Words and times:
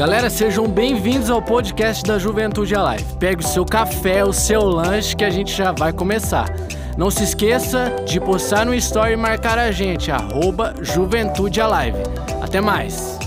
Galera, 0.00 0.30
sejam 0.30 0.66
bem-vindos 0.66 1.28
ao 1.28 1.42
podcast 1.42 2.02
da 2.04 2.18
Juventude 2.18 2.74
Alive. 2.74 3.04
Pegue 3.18 3.44
o 3.44 3.46
seu 3.46 3.66
café, 3.66 4.24
o 4.24 4.32
seu 4.32 4.62
lanche 4.62 5.14
que 5.14 5.22
a 5.22 5.28
gente 5.28 5.54
já 5.54 5.72
vai 5.72 5.92
começar. 5.92 6.48
Não 6.96 7.10
se 7.10 7.22
esqueça 7.22 8.02
de 8.08 8.18
postar 8.18 8.64
no 8.64 8.74
story 8.76 9.12
e 9.12 9.16
marcar 9.16 9.58
a 9.58 9.70
gente, 9.70 10.10
arroba 10.10 10.72
Juventude 10.80 11.60
Alive. 11.60 11.98
Até 12.42 12.62
mais! 12.62 13.18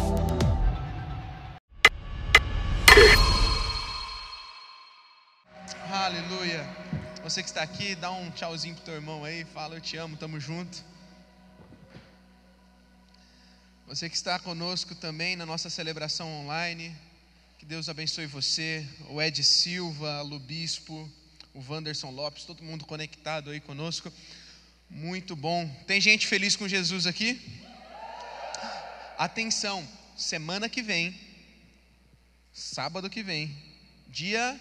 Aleluia. 5.91 6.65
Você 7.23 7.43
que 7.43 7.49
está 7.49 7.61
aqui, 7.61 7.93
dá 7.93 8.09
um 8.09 8.31
tchauzinho 8.31 8.73
pro 8.73 8.85
teu 8.85 8.95
irmão 8.95 9.23
aí, 9.23 9.45
fala 9.45 9.75
eu 9.75 9.79
te 9.79 9.95
amo, 9.95 10.17
tamo 10.17 10.39
junto. 10.39 10.83
Você 13.93 14.09
que 14.09 14.15
está 14.15 14.39
conosco 14.39 14.95
também 14.95 15.35
na 15.35 15.45
nossa 15.45 15.69
celebração 15.69 16.27
online, 16.27 16.97
que 17.59 17.63
Deus 17.63 17.87
abençoe 17.87 18.25
você, 18.25 18.83
o 19.07 19.21
Ed 19.21 19.43
Silva, 19.43 20.23
o 20.23 20.39
Bispo, 20.39 21.07
o 21.53 21.63
Wanderson 21.69 22.09
Lopes, 22.09 22.43
todo 22.43 22.63
mundo 22.63 22.87
conectado 22.87 23.51
aí 23.51 23.59
conosco. 23.59 24.11
Muito 24.89 25.35
bom. 25.35 25.69
Tem 25.85 26.01
gente 26.01 26.25
feliz 26.25 26.55
com 26.55 26.67
Jesus 26.67 27.05
aqui? 27.05 27.39
Atenção, 29.15 29.87
semana 30.17 30.67
que 30.67 30.81
vem, 30.81 31.15
sábado 32.51 33.11
que 33.11 33.21
vem, 33.21 33.55
dia 34.07 34.59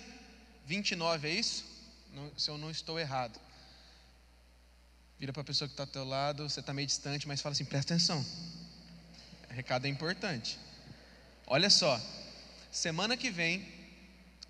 29, 0.67 1.27
é 1.27 1.33
isso? 1.33 1.65
Se 2.37 2.51
eu 2.51 2.59
não 2.59 2.71
estou 2.71 3.01
errado. 3.01 3.41
Vira 5.19 5.33
para 5.33 5.41
a 5.41 5.47
pessoa 5.47 5.69
que 5.69 5.73
está 5.73 5.85
ao 5.85 5.87
teu 5.87 6.05
lado, 6.05 6.47
você 6.47 6.61
está 6.61 6.75
meio 6.75 6.87
distante, 6.87 7.27
mas 7.27 7.41
fala 7.41 7.55
assim: 7.55 7.65
presta 7.65 7.95
atenção. 7.95 8.23
O 9.53 9.55
recado 9.55 9.85
é 9.85 9.89
importante. 9.91 10.59
Olha 11.47 11.69
só, 11.69 12.01
semana 12.71 13.19
que 13.19 13.31
vem, 13.31 13.69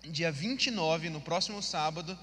dia 0.05 0.31
29, 0.31 1.09
no 1.09 1.19
próximo 1.19 1.61
sábado, 1.61 2.17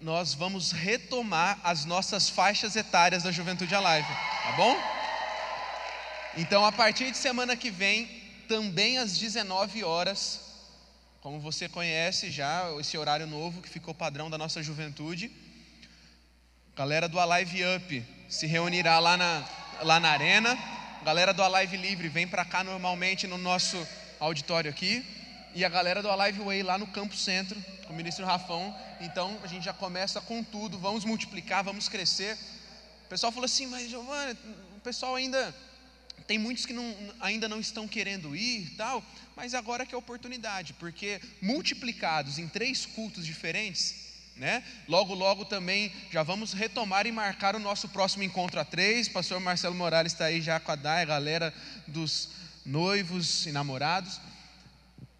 nós 0.00 0.34
vamos 0.34 0.72
retomar 0.72 1.60
as 1.62 1.84
nossas 1.84 2.28
faixas 2.28 2.74
etárias 2.74 3.22
da 3.22 3.30
Juventude 3.30 3.72
Alive, 3.72 4.08
tá 4.08 4.52
bom? 4.56 4.76
Então, 6.36 6.66
a 6.66 6.72
partir 6.72 7.12
de 7.12 7.16
semana 7.16 7.56
que 7.56 7.70
vem, 7.70 8.08
também 8.48 8.98
às 8.98 9.16
19 9.16 9.84
horas, 9.84 10.40
como 11.20 11.38
você 11.38 11.68
conhece 11.68 12.32
já, 12.32 12.68
esse 12.80 12.98
horário 12.98 13.28
novo 13.28 13.62
que 13.62 13.68
ficou 13.68 13.94
padrão 13.94 14.28
da 14.28 14.36
nossa 14.36 14.60
juventude, 14.60 15.30
galera 16.74 17.08
do 17.08 17.20
Alive 17.20 17.62
Up 17.76 18.04
se 18.28 18.48
reunirá 18.48 18.98
lá 18.98 19.16
na, 19.16 19.48
lá 19.82 20.00
na 20.00 20.10
arena 20.10 20.73
galera 21.04 21.34
do 21.34 21.42
Alive 21.42 21.76
Livre 21.76 22.08
vem 22.08 22.26
para 22.26 22.46
cá 22.46 22.64
normalmente 22.64 23.26
no 23.26 23.36
nosso 23.36 23.76
auditório 24.18 24.70
aqui. 24.70 25.04
E 25.54 25.62
a 25.62 25.68
galera 25.68 26.00
do 26.00 26.10
Alive 26.10 26.40
Way 26.40 26.62
lá 26.62 26.78
no 26.78 26.86
Campo 26.86 27.14
Centro, 27.14 27.62
com 27.86 27.92
o 27.92 27.96
ministro 27.96 28.24
Rafão. 28.24 28.74
Então 29.02 29.38
a 29.42 29.46
gente 29.46 29.66
já 29.66 29.74
começa 29.74 30.18
com 30.22 30.42
tudo, 30.42 30.78
vamos 30.78 31.04
multiplicar, 31.04 31.62
vamos 31.62 31.90
crescer. 31.90 32.38
O 33.04 33.08
pessoal 33.10 33.30
falou 33.30 33.44
assim, 33.44 33.66
mas 33.66 33.90
Giovanni, 33.90 34.32
o 34.76 34.80
pessoal 34.80 35.14
ainda. 35.14 35.54
Tem 36.26 36.38
muitos 36.38 36.64
que 36.64 36.72
não, 36.72 36.96
ainda 37.20 37.50
não 37.50 37.60
estão 37.60 37.86
querendo 37.86 38.34
ir 38.34 38.74
tal, 38.78 39.04
mas 39.36 39.52
agora 39.52 39.84
que 39.84 39.94
é 39.94 39.96
a 39.96 39.98
oportunidade, 39.98 40.72
porque 40.72 41.20
multiplicados 41.42 42.38
em 42.38 42.48
três 42.48 42.86
cultos 42.86 43.26
diferentes, 43.26 44.03
né? 44.36 44.64
Logo, 44.88 45.14
logo 45.14 45.44
também 45.44 45.92
já 46.10 46.22
vamos 46.22 46.52
retomar 46.52 47.06
e 47.06 47.12
marcar 47.12 47.54
o 47.54 47.58
nosso 47.58 47.88
próximo 47.88 48.22
encontro 48.22 48.58
a 48.58 48.64
três. 48.64 49.08
Pastor 49.08 49.38
Marcelo 49.40 49.74
Morales 49.74 50.12
está 50.12 50.26
aí 50.26 50.40
já 50.40 50.58
com 50.58 50.72
a 50.72 50.76
DAE, 50.76 51.02
a 51.02 51.06
galera 51.06 51.54
dos 51.86 52.30
noivos 52.66 53.46
e 53.46 53.52
namorados. 53.52 54.20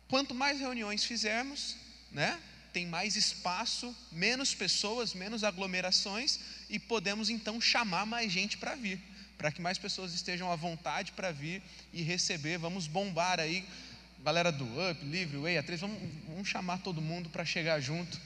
Quanto 0.09 0.34
mais 0.34 0.59
reuniões 0.59 1.05
fizermos, 1.05 1.77
né? 2.11 2.39
tem 2.73 2.87
mais 2.87 3.15
espaço, 3.15 3.95
menos 4.11 4.53
pessoas, 4.53 5.15
menos 5.15 5.45
aglomerações 5.45 6.41
e 6.69 6.77
podemos 6.77 7.31
então 7.31 7.61
chamar 7.61 8.05
mais 8.05 8.33
gente 8.33 8.59
para 8.59 8.75
vir, 8.75 9.00
para 9.38 9.53
que 9.53 9.62
mais 9.62 9.78
pessoas 9.78 10.12
estejam 10.12 10.50
à 10.50 10.56
vontade 10.56 11.12
para 11.12 11.31
vir 11.31 11.62
e 11.93 12.03
receber. 12.03 12.59
Vamos 12.59 12.88
bombar 12.88 13.38
aí, 13.38 13.65
galera 14.25 14.50
do 14.50 14.65
Up, 14.65 15.05
Livre, 15.05 15.37
Way, 15.37 15.55
A3, 15.55 15.77
vamos, 15.78 15.99
vamos 16.27 16.49
chamar 16.49 16.78
todo 16.78 17.00
mundo 17.00 17.31
para 17.31 17.44
chegar 17.44 17.78
junto 17.78 18.21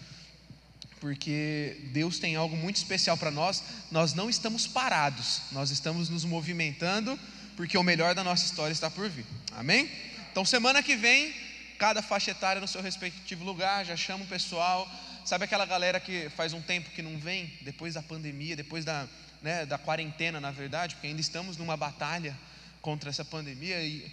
porque 1.01 1.77
Deus 1.93 2.19
tem 2.19 2.37
algo 2.37 2.57
muito 2.57 2.77
especial 2.77 3.17
para 3.17 3.31
nós. 3.31 3.63
Nós 3.91 4.15
não 4.15 4.29
estamos 4.29 4.67
parados, 4.67 5.43
nós 5.53 5.71
estamos 5.71 6.09
nos 6.09 6.25
movimentando, 6.25 7.19
porque 7.57 7.77
o 7.79 7.83
melhor 7.83 8.15
da 8.15 8.25
nossa 8.25 8.45
história 8.45 8.73
está 8.73 8.91
por 8.91 9.09
vir. 9.09 9.27
Amém? 9.53 9.91
Então, 10.31 10.45
semana 10.45 10.83
que 10.83 10.97
vem, 10.97 11.35
cada 11.79 12.03
faixa 12.03 12.31
etária 12.31 12.61
no 12.61 12.69
seu 12.69 12.83
respectivo 12.83 13.45
lugar, 13.45 13.85
já 13.85 13.97
chama 13.97 14.25
o 14.25 14.29
pessoal. 14.29 14.89
Sabe 15.25 15.45
aquela 15.45 15.67
galera 15.67 16.01
que 16.01 16.29
faz 16.31 16.53
um 16.53 16.61
tempo 16.61 16.91
que 16.91 17.03
não 17.03 17.19
vem, 17.19 17.53
depois 17.63 17.95
da 17.95 18.03
pandemia, 18.03 18.57
depois 18.57 18.85
da, 18.85 19.07
né, 19.43 19.67
da 19.67 19.77
quarentena, 19.77 20.41
na 20.41 20.51
verdade, 20.51 20.95
porque 20.95 21.07
ainda 21.07 21.21
estamos 21.21 21.57
numa 21.57 21.77
batalha 21.77 22.37
contra 22.81 23.11
essa 23.11 23.25
pandemia 23.25 23.83
e 23.83 24.11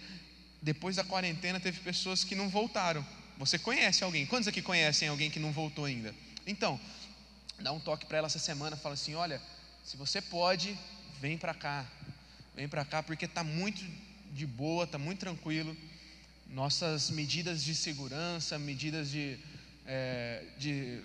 depois 0.60 0.96
da 0.96 1.04
quarentena 1.04 1.60
teve 1.60 1.80
pessoas 1.80 2.24
que 2.24 2.34
não 2.34 2.48
voltaram. 2.48 3.04
Você 3.38 3.58
conhece 3.58 4.02
alguém? 4.02 4.26
Quantos 4.26 4.48
aqui 4.48 4.60
conhecem 4.62 5.08
alguém 5.08 5.30
que 5.30 5.38
não 5.38 5.52
voltou 5.52 5.84
ainda? 5.84 6.14
Então, 6.46 6.80
dá 7.58 7.72
um 7.72 7.80
toque 7.80 8.06
para 8.06 8.18
ela 8.18 8.28
essa 8.28 8.38
semana, 8.38 8.76
fala 8.76 8.94
assim: 8.94 9.14
olha, 9.14 9.42
se 9.84 9.96
você 9.96 10.22
pode, 10.22 10.78
vem 11.20 11.36
para 11.36 11.52
cá, 11.52 11.84
vem 12.54 12.68
para 12.68 12.84
cá, 12.84 13.02
porque 13.02 13.24
está 13.24 13.42
muito 13.42 13.84
de 14.32 14.46
boa, 14.46 14.84
está 14.84 14.96
muito 14.96 15.20
tranquilo. 15.20 15.76
Nossas 16.48 17.10
medidas 17.10 17.64
de 17.64 17.74
segurança, 17.74 18.56
medidas 18.58 19.10
de, 19.10 19.36
é, 19.84 20.44
de 20.56 21.02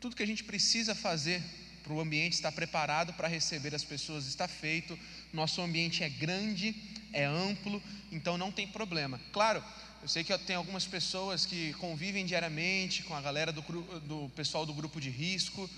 tudo 0.00 0.14
que 0.14 0.22
a 0.22 0.26
gente 0.26 0.44
precisa 0.44 0.94
fazer 0.94 1.42
para 1.82 1.92
o 1.92 2.00
ambiente 2.00 2.34
estar 2.34 2.52
preparado 2.52 3.12
para 3.14 3.26
receber 3.26 3.74
as 3.74 3.82
pessoas 3.82 4.26
está 4.26 4.46
feito. 4.46 4.96
Nosso 5.32 5.60
ambiente 5.60 6.04
é 6.04 6.08
grande, 6.08 6.74
é 7.12 7.24
amplo, 7.24 7.82
então 8.12 8.38
não 8.38 8.52
tem 8.52 8.68
problema. 8.68 9.20
Claro, 9.32 9.62
eu 10.02 10.08
sei 10.08 10.22
que 10.22 10.36
tem 10.38 10.54
algumas 10.56 10.84
pessoas 10.84 11.44
que 11.44 11.72
convivem 11.74 12.24
diariamente 12.24 13.02
com 13.02 13.14
a 13.14 13.20
galera 13.20 13.52
do, 13.52 13.62
do 13.62 14.30
pessoal 14.36 14.64
do 14.64 14.72
grupo 14.72 15.00
de 15.00 15.10
risco. 15.10 15.68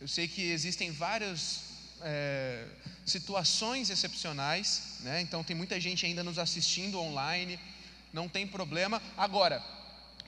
Eu 0.00 0.08
sei 0.08 0.28
que 0.28 0.42
existem 0.50 0.90
várias 0.90 1.62
é, 2.02 2.66
situações 3.06 3.90
excepcionais, 3.90 4.98
né? 5.00 5.20
então 5.20 5.44
tem 5.44 5.56
muita 5.56 5.80
gente 5.80 6.04
ainda 6.04 6.24
nos 6.24 6.38
assistindo 6.38 6.98
online, 6.98 7.58
não 8.12 8.28
tem 8.28 8.46
problema. 8.46 9.00
Agora, 9.16 9.64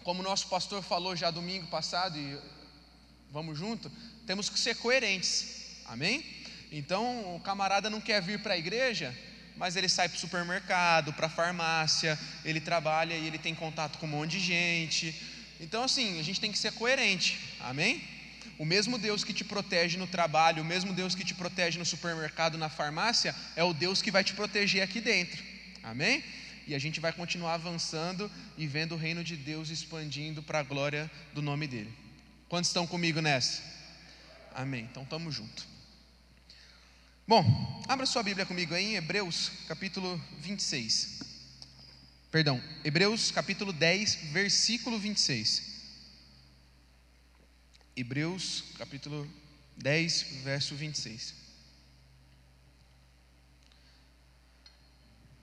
como 0.03 0.21
o 0.21 0.25
nosso 0.25 0.49
pastor 0.49 0.83
falou 0.83 1.15
já 1.15 1.31
domingo 1.31 1.67
passado, 1.67 2.19
e 2.19 2.39
vamos 3.31 3.59
junto, 3.59 3.91
temos 4.27 4.49
que 4.49 4.59
ser 4.59 4.77
coerentes, 4.77 5.83
amém? 5.87 6.25
Então, 6.71 7.37
o 7.37 7.41
camarada 7.41 7.91
não 7.91 8.01
quer 8.01 8.23
vir 8.23 8.43
para 8.43 8.55
a 8.55 8.59
igreja, 8.59 9.15
mas 9.57 9.77
ele 9.77 9.89
sai 9.89 10.09
para 10.09 10.17
o 10.17 10.21
supermercado, 10.21 11.13
para 11.13 11.27
a 11.27 11.31
farmácia, 11.31 12.19
ele 12.45 12.61
trabalha 12.61 13.15
e 13.15 13.27
ele 13.27 13.39
tem 13.39 13.55
contato 13.55 13.99
com 13.99 14.07
um 14.07 14.11
monte 14.11 14.33
de 14.33 14.41
gente. 14.41 15.15
Então, 15.61 15.85
assim, 15.85 16.19
a 16.19 16.23
gente 16.23 16.41
tem 16.41 16.51
que 16.51 16.59
ser 16.59 16.73
coerente, 16.73 17.39
amém? 17.61 18.03
O 18.59 18.65
mesmo 18.65 18.99
Deus 18.99 19.25
que 19.25 19.33
te 19.33 19.45
protege 19.45 19.97
no 19.97 20.07
trabalho, 20.07 20.63
o 20.63 20.67
mesmo 20.67 20.93
Deus 20.93 21.15
que 21.15 21.25
te 21.25 21.35
protege 21.35 21.79
no 21.79 21.85
supermercado, 21.85 22.59
na 22.59 22.69
farmácia, 22.69 23.35
é 23.57 23.63
o 23.63 23.73
Deus 23.73 24.03
que 24.03 24.11
vai 24.11 24.25
te 24.25 24.35
proteger 24.35 24.83
aqui 24.83 25.01
dentro, 25.01 25.43
amém? 25.83 26.23
E 26.67 26.75
a 26.75 26.79
gente 26.79 27.01
vai 27.01 27.13
continuar 27.13 27.55
avançando 27.55 28.31
e 28.57 28.67
vendo 28.67 28.95
o 28.95 28.99
reino 28.99 29.25
de 29.25 29.37
Deus 29.37 29.71
expandindo 29.71 30.43
para 30.43 30.61
a 30.61 30.63
glória 30.63 31.11
do 31.35 31.43
nome 31.43 31.67
dele. 31.67 31.93
Quantos 32.49 32.69
estão 32.69 32.87
comigo 32.87 33.21
nessa? 33.21 33.63
Amém. 34.55 34.87
Então, 34.91 35.03
estamos 35.03 35.35
juntos. 35.35 35.72
Bom, 37.27 37.45
abra 37.87 38.05
sua 38.05 38.21
Bíblia 38.23 38.45
comigo 38.45 38.75
aí 38.75 38.85
em 38.85 38.97
Hebreus 38.97 39.53
capítulo 39.69 40.21
26. 40.41 41.21
Perdão, 42.33 42.61
Hebreus 42.85 43.31
capítulo 43.31 43.73
10, 43.73 44.33
versículo 44.33 44.99
26. 44.99 45.71
Hebreus 47.95 48.65
capítulo 48.77 49.31
10, 49.77 50.23
verso 50.43 50.75
26. 50.75 51.35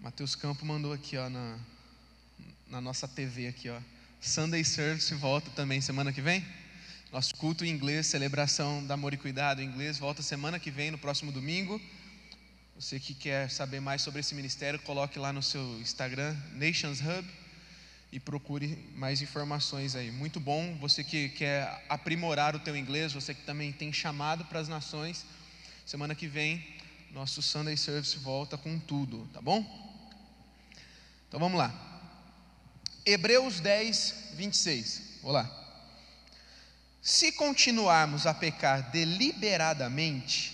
Mateus 0.02 0.36
Campo 0.36 0.66
mandou 0.66 0.92
aqui 0.92 1.16
ó, 1.16 1.30
na, 1.30 1.58
na 2.68 2.82
nossa 2.82 3.08
TV 3.08 3.48
aqui, 3.48 3.70
ó. 3.70 3.80
Sunday 4.20 4.66
Service 4.66 5.14
volta 5.16 5.50
também 5.52 5.80
semana 5.80 6.12
que 6.12 6.22
vem? 6.22 6.46
Nosso 7.12 7.34
culto 7.38 7.66
em 7.66 7.70
inglês, 7.70 8.06
celebração 8.06 8.86
da 8.86 8.94
amor 8.94 9.16
e 9.16 9.18
cuidado 9.18 9.64
em 9.64 9.66
inglês, 9.66 9.98
volta 9.98 10.22
semana 10.22 10.60
que 10.60 10.70
vem, 10.70 10.92
no 10.92 10.98
próximo 11.00 11.32
domingo. 11.32 11.82
Você 12.76 13.00
que 13.00 13.16
quer 13.16 13.50
saber 13.50 13.80
mais 13.80 14.04
sobre 14.04 14.20
esse 14.20 14.36
ministério, 14.36 14.80
coloque 14.82 15.18
lá 15.18 15.34
no 15.34 15.42
seu 15.42 15.60
Instagram, 15.82 16.38
Nations 16.54 17.02
Hub, 17.02 17.28
e 18.12 18.20
procure 18.20 18.78
mais 18.96 19.24
informações 19.24 19.96
aí. 19.96 20.12
Muito 20.12 20.40
bom, 20.40 20.78
você 20.80 21.04
que 21.04 21.30
quer 21.30 21.84
aprimorar 21.90 22.56
o 22.56 22.60
teu 22.60 22.78
inglês, 22.78 23.12
você 23.12 23.34
que 23.34 23.42
também 23.42 23.72
tem 23.72 23.92
chamado 23.92 24.46
para 24.46 24.60
as 24.60 24.68
nações, 24.68 25.26
semana 25.88 26.14
que 26.14 26.28
vem, 26.28 26.64
nosso 27.12 27.42
Sunday 27.42 27.76
Service 27.76 28.20
volta 28.20 28.56
com 28.56 28.78
tudo, 28.78 29.28
tá 29.34 29.42
bom? 29.42 29.66
Então 31.28 31.40
vamos 31.40 31.58
lá. 31.58 31.74
Hebreus 33.04 33.60
10, 33.60 34.34
26. 34.36 35.22
Vou 35.24 35.32
lá. 35.32 35.69
Se 37.02 37.32
continuarmos 37.32 38.26
a 38.26 38.34
pecar 38.34 38.92
deliberadamente, 38.92 40.54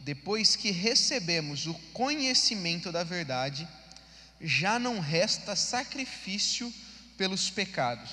depois 0.00 0.54
que 0.54 0.70
recebemos 0.70 1.66
o 1.66 1.74
conhecimento 1.92 2.92
da 2.92 3.02
verdade, 3.02 3.66
já 4.40 4.78
não 4.78 5.00
resta 5.00 5.56
sacrifício 5.56 6.72
pelos 7.16 7.50
pecados. 7.50 8.10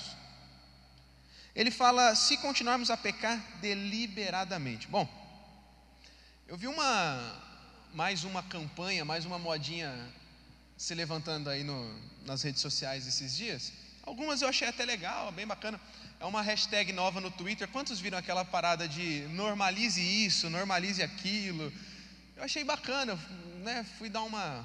Ele 1.54 1.70
fala: 1.70 2.14
se 2.14 2.36
continuarmos 2.38 2.90
a 2.90 2.96
pecar 2.96 3.38
deliberadamente. 3.60 4.88
Bom, 4.88 5.06
eu 6.48 6.56
vi 6.56 6.66
uma 6.66 7.42
mais 7.92 8.24
uma 8.24 8.42
campanha, 8.42 9.04
mais 9.04 9.24
uma 9.24 9.38
modinha 9.38 10.12
se 10.76 10.94
levantando 10.94 11.48
aí 11.48 11.62
no, 11.62 11.96
nas 12.24 12.42
redes 12.42 12.60
sociais 12.60 13.06
esses 13.06 13.36
dias. 13.36 13.72
Algumas 14.02 14.42
eu 14.42 14.48
achei 14.48 14.66
até 14.66 14.84
legal, 14.84 15.30
bem 15.30 15.46
bacana. 15.46 15.80
É 16.24 16.26
uma 16.26 16.40
hashtag 16.40 16.90
nova 16.90 17.20
no 17.20 17.30
Twitter. 17.30 17.68
Quantos 17.68 18.00
viram 18.00 18.16
aquela 18.16 18.46
parada 18.46 18.88
de 18.88 19.28
normalize 19.32 20.00
isso, 20.00 20.48
normalize 20.48 21.02
aquilo? 21.02 21.70
Eu 22.34 22.42
achei 22.42 22.64
bacana, 22.64 23.14
né? 23.62 23.84
Fui 23.98 24.08
dar 24.08 24.22
uma, 24.22 24.64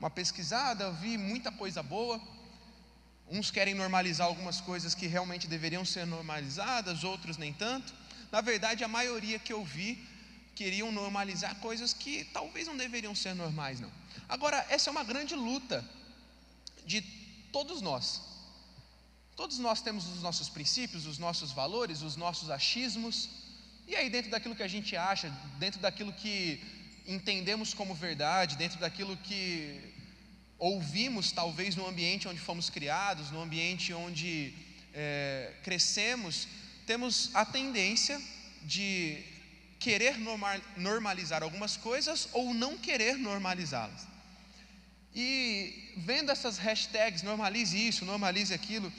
uma 0.00 0.08
pesquisada, 0.08 0.90
vi 0.92 1.18
muita 1.18 1.52
coisa 1.52 1.82
boa. 1.82 2.18
Uns 3.28 3.50
querem 3.50 3.74
normalizar 3.74 4.26
algumas 4.26 4.62
coisas 4.62 4.94
que 4.94 5.06
realmente 5.06 5.46
deveriam 5.46 5.84
ser 5.84 6.06
normalizadas, 6.06 7.04
outros 7.04 7.36
nem 7.36 7.52
tanto. 7.52 7.92
Na 8.32 8.40
verdade, 8.40 8.82
a 8.82 8.88
maioria 8.88 9.38
que 9.38 9.52
eu 9.52 9.62
vi 9.62 10.02
queriam 10.54 10.90
normalizar 10.90 11.54
coisas 11.56 11.92
que 11.92 12.24
talvez 12.32 12.66
não 12.66 12.78
deveriam 12.78 13.14
ser 13.14 13.34
normais, 13.34 13.78
não. 13.78 13.92
Agora, 14.26 14.64
essa 14.70 14.88
é 14.88 14.90
uma 14.90 15.04
grande 15.04 15.34
luta 15.34 15.84
de 16.86 17.02
todos 17.52 17.82
nós. 17.82 18.33
Todos 19.36 19.58
nós 19.58 19.80
temos 19.80 20.06
os 20.06 20.22
nossos 20.22 20.48
princípios, 20.48 21.06
os 21.06 21.18
nossos 21.18 21.50
valores, 21.50 22.02
os 22.02 22.16
nossos 22.16 22.50
achismos. 22.50 23.28
E 23.86 23.96
aí, 23.96 24.08
dentro 24.08 24.30
daquilo 24.30 24.54
que 24.54 24.62
a 24.62 24.68
gente 24.68 24.96
acha, 24.96 25.28
dentro 25.58 25.80
daquilo 25.80 26.12
que 26.12 26.60
entendemos 27.06 27.74
como 27.74 27.94
verdade, 27.94 28.56
dentro 28.56 28.78
daquilo 28.78 29.16
que 29.16 29.92
ouvimos, 30.58 31.32
talvez 31.32 31.74
no 31.74 31.86
ambiente 31.86 32.28
onde 32.28 32.40
fomos 32.40 32.70
criados, 32.70 33.30
no 33.30 33.42
ambiente 33.42 33.92
onde 33.92 34.54
é, 34.94 35.52
crescemos, 35.62 36.48
temos 36.86 37.30
a 37.34 37.44
tendência 37.44 38.20
de 38.62 39.22
querer 39.78 40.16
normalizar 40.76 41.42
algumas 41.42 41.76
coisas 41.76 42.28
ou 42.32 42.54
não 42.54 42.78
querer 42.78 43.16
normalizá-las. 43.18 44.06
E 45.14 45.92
vendo 45.98 46.30
essas 46.30 46.56
hashtags, 46.56 47.22
normalize 47.22 47.76
isso, 47.76 48.04
normalize 48.04 48.54
aquilo, 48.54 48.92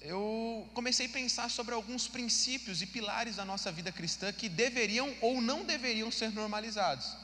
eu 0.00 0.68
comecei 0.74 1.06
a 1.06 1.08
pensar 1.08 1.50
sobre 1.50 1.74
alguns 1.74 2.06
princípios 2.06 2.80
e 2.82 2.86
pilares 2.86 3.36
da 3.36 3.44
nossa 3.44 3.72
vida 3.72 3.90
cristã 3.90 4.32
que 4.32 4.48
deveriam 4.48 5.12
ou 5.20 5.40
não 5.40 5.64
deveriam 5.64 6.10
ser 6.10 6.32
normalizados. 6.32 7.16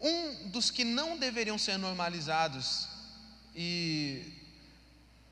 Um 0.00 0.48
dos 0.48 0.70
que 0.70 0.84
não 0.84 1.16
deveriam 1.16 1.56
ser 1.56 1.78
normalizados, 1.78 2.88
e 3.54 4.22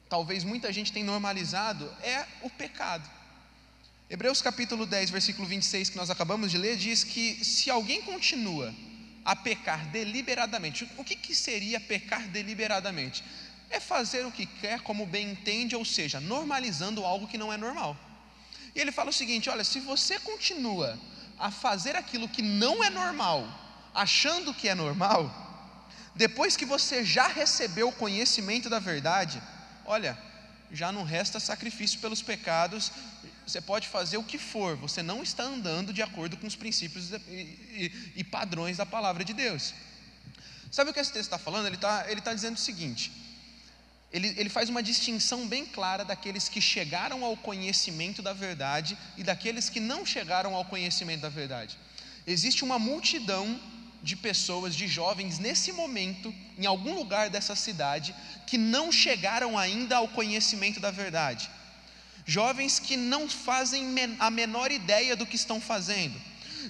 talvez 0.08 0.44
muita 0.44 0.72
gente 0.72 0.92
tenha 0.92 1.04
normalizado, 1.04 1.84
é 2.02 2.24
o 2.42 2.48
pecado. 2.48 3.08
Hebreus 4.08 4.40
capítulo 4.40 4.86
10, 4.86 5.10
versículo 5.10 5.46
26, 5.46 5.90
que 5.90 5.96
nós 5.96 6.10
acabamos 6.10 6.50
de 6.50 6.58
ler, 6.58 6.76
diz 6.76 7.04
que 7.04 7.44
se 7.44 7.70
alguém 7.70 8.02
continua 8.02 8.74
a 9.24 9.36
pecar 9.36 9.86
deliberadamente. 9.88 10.88
O 10.96 11.04
que, 11.04 11.14
que 11.14 11.34
seria 11.34 11.78
pecar 11.78 12.26
deliberadamente? 12.28 13.22
É 13.70 13.78
fazer 13.78 14.26
o 14.26 14.32
que 14.32 14.46
quer 14.46 14.80
como 14.80 15.06
bem 15.06 15.30
entende, 15.30 15.76
ou 15.76 15.84
seja, 15.84 16.20
normalizando 16.20 17.04
algo 17.04 17.28
que 17.28 17.38
não 17.38 17.52
é 17.52 17.56
normal. 17.56 17.96
E 18.74 18.80
ele 18.80 18.92
fala 18.92 19.10
o 19.10 19.12
seguinte: 19.12 19.48
olha, 19.48 19.64
se 19.64 19.80
você 19.80 20.18
continua 20.18 20.98
a 21.38 21.50
fazer 21.50 21.96
aquilo 21.96 22.28
que 22.28 22.42
não 22.42 22.82
é 22.82 22.90
normal, 22.90 23.48
achando 23.94 24.52
que 24.52 24.68
é 24.68 24.74
normal, 24.74 25.32
depois 26.14 26.56
que 26.56 26.66
você 26.66 27.04
já 27.04 27.28
recebeu 27.28 27.88
o 27.88 27.92
conhecimento 27.92 28.68
da 28.68 28.78
verdade, 28.78 29.40
olha, 29.84 30.18
já 30.72 30.92
não 30.92 31.02
resta 31.02 31.40
sacrifício 31.40 31.98
pelos 32.00 32.22
pecados, 32.22 32.92
você 33.46 33.60
pode 33.60 33.88
fazer 33.88 34.16
o 34.16 34.22
que 34.22 34.38
for, 34.38 34.76
você 34.76 35.02
não 35.02 35.22
está 35.22 35.44
andando 35.44 35.92
de 35.92 36.02
acordo 36.02 36.36
com 36.36 36.46
os 36.46 36.54
princípios 36.54 37.10
e, 37.10 37.16
e, 37.28 38.12
e 38.16 38.24
padrões 38.24 38.76
da 38.76 38.86
palavra 38.86 39.24
de 39.24 39.32
Deus. 39.32 39.74
Sabe 40.70 40.90
o 40.90 40.94
que 40.94 41.00
esse 41.00 41.12
texto 41.12 41.26
está 41.26 41.38
falando? 41.38 41.66
Ele 41.66 41.74
está 41.74 42.04
ele 42.08 42.20
tá 42.20 42.32
dizendo 42.32 42.56
o 42.56 42.60
seguinte: 42.60 43.10
ele, 44.12 44.34
ele 44.36 44.48
faz 44.48 44.68
uma 44.68 44.82
distinção 44.82 45.46
bem 45.46 45.64
clara 45.64 46.04
daqueles 46.04 46.48
que 46.48 46.60
chegaram 46.60 47.24
ao 47.24 47.36
conhecimento 47.36 48.20
da 48.20 48.32
verdade 48.32 48.98
e 49.16 49.22
daqueles 49.22 49.68
que 49.68 49.78
não 49.78 50.04
chegaram 50.04 50.54
ao 50.54 50.64
conhecimento 50.64 51.20
da 51.20 51.28
verdade. 51.28 51.78
Existe 52.26 52.64
uma 52.64 52.78
multidão 52.78 53.58
de 54.02 54.16
pessoas, 54.16 54.74
de 54.74 54.88
jovens, 54.88 55.38
nesse 55.38 55.72
momento, 55.72 56.34
em 56.58 56.66
algum 56.66 56.94
lugar 56.94 57.28
dessa 57.30 57.54
cidade, 57.54 58.14
que 58.46 58.58
não 58.58 58.90
chegaram 58.90 59.58
ainda 59.58 59.96
ao 59.98 60.08
conhecimento 60.08 60.80
da 60.80 60.90
verdade. 60.90 61.48
Jovens 62.24 62.78
que 62.78 62.96
não 62.96 63.28
fazem 63.28 63.94
a 64.18 64.30
menor 64.30 64.72
ideia 64.72 65.14
do 65.14 65.26
que 65.26 65.36
estão 65.36 65.60
fazendo. 65.60 66.20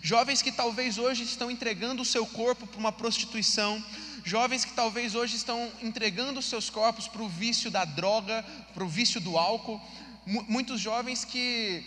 Jovens 0.03 0.43
que 0.43 0.53
talvez 0.53 0.99
hoje 0.99 1.25
estão 1.25 1.51
entregando 1.51 2.03
o 2.03 2.05
seu 2.05 2.27
corpo 2.27 2.67
para 2.67 2.79
uma 2.79 2.93
prostituição. 2.93 3.83
Jovens 4.25 4.65
que 4.65 4.73
talvez 4.73 5.15
hoje 5.15 5.37
estão 5.37 5.71
entregando 5.83 6.43
seus 6.43 6.69
corpos 6.71 7.09
para 7.09 7.23
o 7.23 7.29
vício 7.29 7.71
da 7.71 7.85
droga, 7.85 8.45
para 8.75 8.85
o 8.85 8.89
vício 8.89 9.21
do 9.21 9.39
álcool. 9.39 9.81
Muitos 10.27 10.81
jovens 10.81 11.25
que 11.25 11.85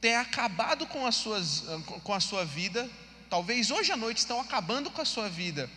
têm 0.00 0.16
acabado 0.16 0.86
com, 0.86 1.06
as 1.06 1.16
suas, 1.16 1.64
com 2.02 2.12
a 2.12 2.20
sua 2.20 2.44
vida 2.44 2.88
talvez 3.34 3.72
hoje 3.72 3.90
à 3.90 3.96
noite 3.96 4.18
estão 4.18 4.40
acabando 4.40 4.92
com 4.92 5.02
a 5.02 5.04
sua 5.04 5.28
vida, 5.28 5.68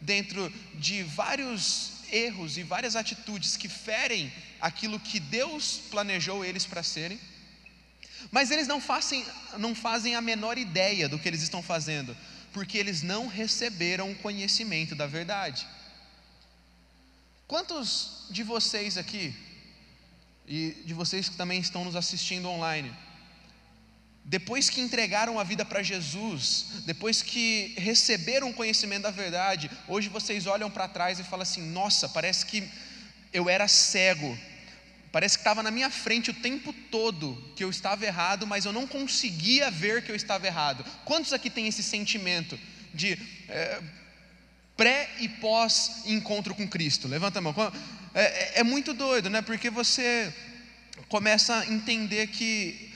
dentro 0.00 0.50
de 0.74 1.02
vários 1.02 1.90
erros 2.10 2.56
e 2.56 2.62
várias 2.62 2.96
atitudes 2.96 3.54
que 3.54 3.68
ferem 3.68 4.32
aquilo 4.58 4.98
que 4.98 5.20
Deus 5.20 5.78
planejou 5.90 6.42
eles 6.42 6.64
para 6.64 6.82
serem, 6.82 7.20
mas 8.30 8.50
eles 8.50 8.66
não 8.66 8.80
fazem, 8.80 9.22
não 9.58 9.74
fazem 9.74 10.14
a 10.14 10.22
menor 10.22 10.56
ideia 10.56 11.06
do 11.06 11.18
que 11.18 11.28
eles 11.28 11.42
estão 11.42 11.62
fazendo, 11.62 12.16
porque 12.52 12.78
eles 12.78 13.02
não 13.02 13.26
receberam 13.26 14.10
o 14.10 14.16
conhecimento 14.16 14.94
da 14.94 15.06
verdade. 15.06 15.66
Quantos 17.46 18.26
de 18.30 18.42
vocês 18.42 18.96
aqui, 18.96 19.34
e 20.46 20.82
de 20.84 20.94
vocês 20.94 21.28
que 21.28 21.36
também 21.36 21.60
estão 21.60 21.84
nos 21.84 21.96
assistindo 21.96 22.48
online, 22.48 22.92
depois 24.24 24.70
que 24.70 24.80
entregaram 24.80 25.38
a 25.40 25.44
vida 25.44 25.64
para 25.64 25.82
Jesus, 25.82 26.66
depois 26.86 27.22
que 27.22 27.74
receberam 27.76 28.50
o 28.50 28.54
conhecimento 28.54 29.02
da 29.02 29.10
verdade, 29.10 29.70
hoje 29.88 30.08
vocês 30.08 30.46
olham 30.46 30.70
para 30.70 30.86
trás 30.86 31.18
e 31.18 31.24
falam 31.24 31.42
assim: 31.42 31.62
nossa, 31.62 32.08
parece 32.08 32.46
que 32.46 32.68
eu 33.32 33.48
era 33.48 33.66
cego, 33.66 34.38
parece 35.12 35.36
que 35.36 35.42
estava 35.42 35.62
na 35.62 35.70
minha 35.70 35.90
frente 35.90 36.30
o 36.30 36.34
tempo 36.34 36.72
todo 36.90 37.52
que 37.54 37.62
eu 37.62 37.68
estava 37.68 38.04
errado, 38.04 38.46
mas 38.46 38.64
eu 38.64 38.72
não 38.72 38.86
conseguia 38.86 39.70
ver 39.70 40.02
que 40.02 40.10
eu 40.10 40.16
estava 40.16 40.46
errado. 40.46 40.84
Quantos 41.04 41.34
aqui 41.34 41.50
têm 41.50 41.68
esse 41.68 41.82
sentimento 41.82 42.58
de 42.94 43.18
é, 43.48 43.80
pré 44.76 45.10
e 45.20 45.28
pós 45.28 46.02
encontro 46.06 46.54
com 46.54 46.66
Cristo? 46.66 47.06
Levanta 47.06 47.38
a 47.38 47.42
mão. 47.42 47.54
É, 48.14 48.22
é, 48.22 48.52
é 48.60 48.62
muito 48.64 48.94
doido, 48.94 49.28
né? 49.28 49.42
Porque 49.42 49.68
você 49.68 50.32
começa 51.08 51.58
a 51.58 51.66
entender 51.66 52.28
que 52.28 52.90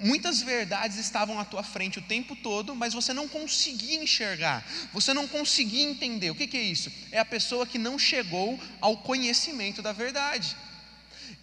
muitas 0.00 0.42
verdades 0.42 0.98
estavam 0.98 1.38
à 1.38 1.44
tua 1.44 1.62
frente 1.62 2.00
o 2.00 2.02
tempo 2.02 2.34
todo, 2.34 2.74
mas 2.74 2.92
você 2.92 3.12
não 3.14 3.28
conseguia 3.28 4.02
enxergar, 4.02 4.66
você 4.92 5.14
não 5.14 5.28
conseguia 5.28 5.84
entender. 5.84 6.30
O 6.30 6.34
que, 6.34 6.48
que 6.48 6.56
é 6.56 6.62
isso? 6.62 6.92
É 7.12 7.20
a 7.20 7.24
pessoa 7.24 7.66
que 7.66 7.78
não 7.78 7.98
chegou 7.98 8.58
ao 8.80 8.96
conhecimento 8.96 9.80
da 9.80 9.92
verdade. 9.92 10.56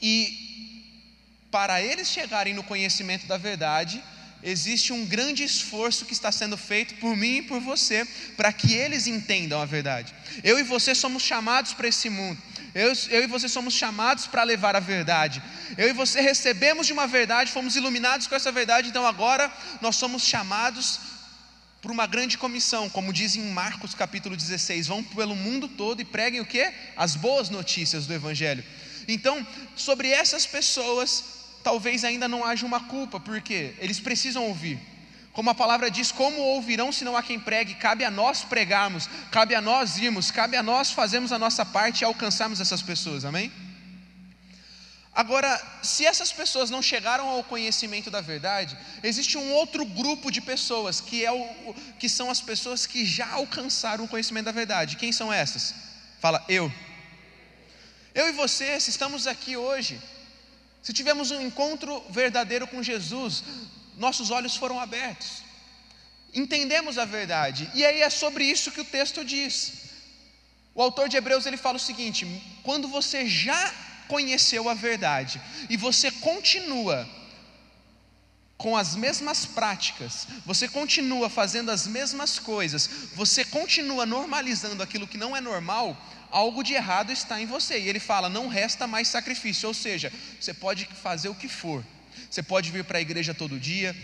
E 0.02 0.86
para 1.52 1.82
eles 1.82 2.08
chegarem 2.10 2.54
no 2.54 2.64
conhecimento 2.64 3.26
da 3.26 3.38
verdade, 3.38 4.04
existe 4.42 4.94
um 4.94 5.06
grande 5.06 5.44
esforço 5.44 6.06
que 6.06 6.14
está 6.14 6.32
sendo 6.32 6.56
feito 6.58 6.96
por 6.96 7.16
mim 7.16 7.38
e 7.38 7.42
por 7.42 7.60
você, 7.60 8.08
para 8.38 8.54
que 8.54 8.74
eles 8.74 9.08
entendam 9.08 9.62
a 9.62 9.66
verdade. 9.66 10.14
Eu 10.44 10.60
e 10.60 10.64
você 10.64 10.94
somos 10.96 11.24
chamados 11.24 11.74
para 11.74 11.88
esse 11.88 12.10
mundo. 12.10 12.42
Eu, 12.74 12.94
eu 13.10 13.24
e 13.24 13.28
você 13.28 13.50
somos 13.50 13.74
chamados 13.74 14.28
para 14.28 14.44
levar 14.44 14.76
a 14.76 14.80
verdade. 14.80 15.42
Eu 15.78 15.90
e 15.90 15.94
você 15.94 16.22
recebemos 16.22 16.86
de 16.86 16.94
uma 16.94 17.08
verdade, 17.08 17.52
fomos 17.52 17.76
iluminados 17.76 18.28
com 18.28 18.36
essa 18.36 18.52
verdade, 18.52 18.90
então 18.90 19.06
agora 19.06 19.52
nós 19.82 19.96
somos 19.96 20.24
chamados 20.24 21.00
por 21.82 21.92
uma 21.92 22.06
grande 22.06 22.38
comissão, 22.38 22.90
como 22.90 23.14
diz 23.14 23.36
em 23.36 23.52
Marcos 23.52 23.96
capítulo 23.96 24.36
16: 24.36 24.88
vão 24.88 25.04
pelo 25.04 25.36
mundo 25.36 25.68
todo 25.68 26.02
e 26.02 26.06
preguem 26.06 26.42
o 26.42 26.46
que? 26.46 26.72
As 26.96 27.16
boas 27.16 27.50
notícias 27.50 28.06
do 28.06 28.14
Evangelho. 28.14 28.64
Então, 29.14 29.46
sobre 29.76 30.10
essas 30.10 30.46
pessoas, 30.46 31.24
talvez 31.64 32.04
ainda 32.04 32.28
não 32.28 32.46
haja 32.46 32.66
uma 32.66 32.82
culpa, 32.82 33.20
porque 33.20 33.74
eles 33.80 34.00
precisam 34.00 34.46
ouvir. 34.48 34.80
Como 35.32 35.50
a 35.50 35.56
palavra 35.56 35.90
diz, 35.90 36.12
como 36.12 36.42
ouvirão 36.42 36.92
se 36.92 37.06
não 37.06 37.16
há 37.16 37.24
quem 37.24 37.40
pregue? 37.40 37.76
Cabe 37.76 38.04
a 38.04 38.12
nós 38.12 38.44
pregarmos, 38.44 39.10
cabe 39.32 39.56
a 39.56 39.62
nós 39.62 39.98
irmos, 39.98 40.32
cabe 40.32 40.58
a 40.58 40.64
nós 40.64 40.92
fazermos 40.92 41.32
a 41.32 41.40
nossa 41.40 41.66
parte 41.66 42.02
e 42.02 42.06
alcançarmos 42.06 42.60
essas 42.60 42.82
pessoas, 42.82 43.24
amém? 43.24 43.52
Agora, 45.14 45.62
se 45.82 46.06
essas 46.06 46.32
pessoas 46.32 46.70
não 46.70 46.82
chegaram 46.82 47.28
ao 47.28 47.44
conhecimento 47.44 48.10
da 48.10 48.22
verdade, 48.22 48.78
existe 49.04 49.38
um 49.38 49.52
outro 49.54 49.86
grupo 49.86 50.32
de 50.32 50.40
pessoas 50.40 51.02
que, 51.02 51.26
é 51.26 51.32
o, 51.32 51.76
que 52.00 52.08
são 52.08 52.30
as 52.30 52.42
pessoas 52.42 52.86
que 52.86 53.06
já 53.06 53.30
alcançaram 53.32 54.06
o 54.06 54.08
conhecimento 54.08 54.46
da 54.46 54.52
verdade. 54.52 54.96
Quem 54.96 55.12
são 55.12 55.32
essas? 55.32 55.74
Fala, 56.20 56.44
eu. 56.48 56.72
Eu 58.14 58.28
e 58.28 58.32
você, 58.32 58.80
se 58.80 58.90
estamos 58.90 59.28
aqui 59.28 59.56
hoje, 59.56 60.02
se 60.82 60.94
tivemos 60.94 61.32
um 61.32 61.42
encontro 61.42 62.04
verdadeiro 62.10 62.68
com 62.68 62.82
Jesus, 62.82 63.44
nossos 63.98 64.32
olhos 64.32 64.56
foram 64.56 64.80
abertos, 64.80 65.44
entendemos 66.34 66.98
a 66.98 67.06
verdade, 67.06 67.70
e 67.74 67.86
aí 67.86 68.02
é 68.02 68.10
sobre 68.10 68.46
isso 68.46 68.72
que 68.72 68.82
o 68.82 68.86
texto 68.86 69.24
diz. 69.24 69.90
O 70.74 70.82
autor 70.82 71.10
de 71.10 71.18
Hebreus 71.18 71.46
ele 71.46 71.58
fala 71.58 71.78
o 71.78 71.80
seguinte: 71.80 72.26
quando 72.64 72.88
você 72.88 73.28
já 73.28 73.74
conheceu 74.08 74.70
a 74.70 74.74
verdade 74.74 75.42
e 75.70 75.78
você 75.78 76.10
continua 76.10 77.08
com 78.58 78.76
as 78.76 78.94
mesmas 78.94 79.46
práticas, 79.46 80.28
você 80.46 80.68
continua 80.68 81.30
fazendo 81.30 81.72
as 81.72 81.88
mesmas 81.88 82.40
coisas, 82.40 82.90
você 83.16 83.46
continua 83.46 84.06
normalizando 84.06 84.84
aquilo 84.84 85.08
que 85.08 85.18
não 85.18 85.36
é 85.36 85.40
normal, 85.40 85.98
algo 86.32 86.64
de 86.64 86.74
errado 86.74 87.12
está 87.12 87.42
em 87.42 87.46
você. 87.46 87.80
E 87.80 87.90
ele 87.90 88.00
fala: 88.00 88.30
não 88.30 88.48
resta 88.48 88.88
mais 88.88 89.08
sacrifício, 89.08 89.68
ou 89.68 89.74
seja, 89.74 90.12
você 90.40 90.54
pode 90.54 90.86
fazer 90.86 91.30
o 91.30 91.36
que 91.36 91.48
for, 91.48 91.84
você 92.30 92.44
pode 92.44 92.72
vir 92.72 92.84
para 92.84 92.98
a 92.98 93.02
igreja 93.02 93.34
todo 93.34 93.60
dia, 93.60 93.96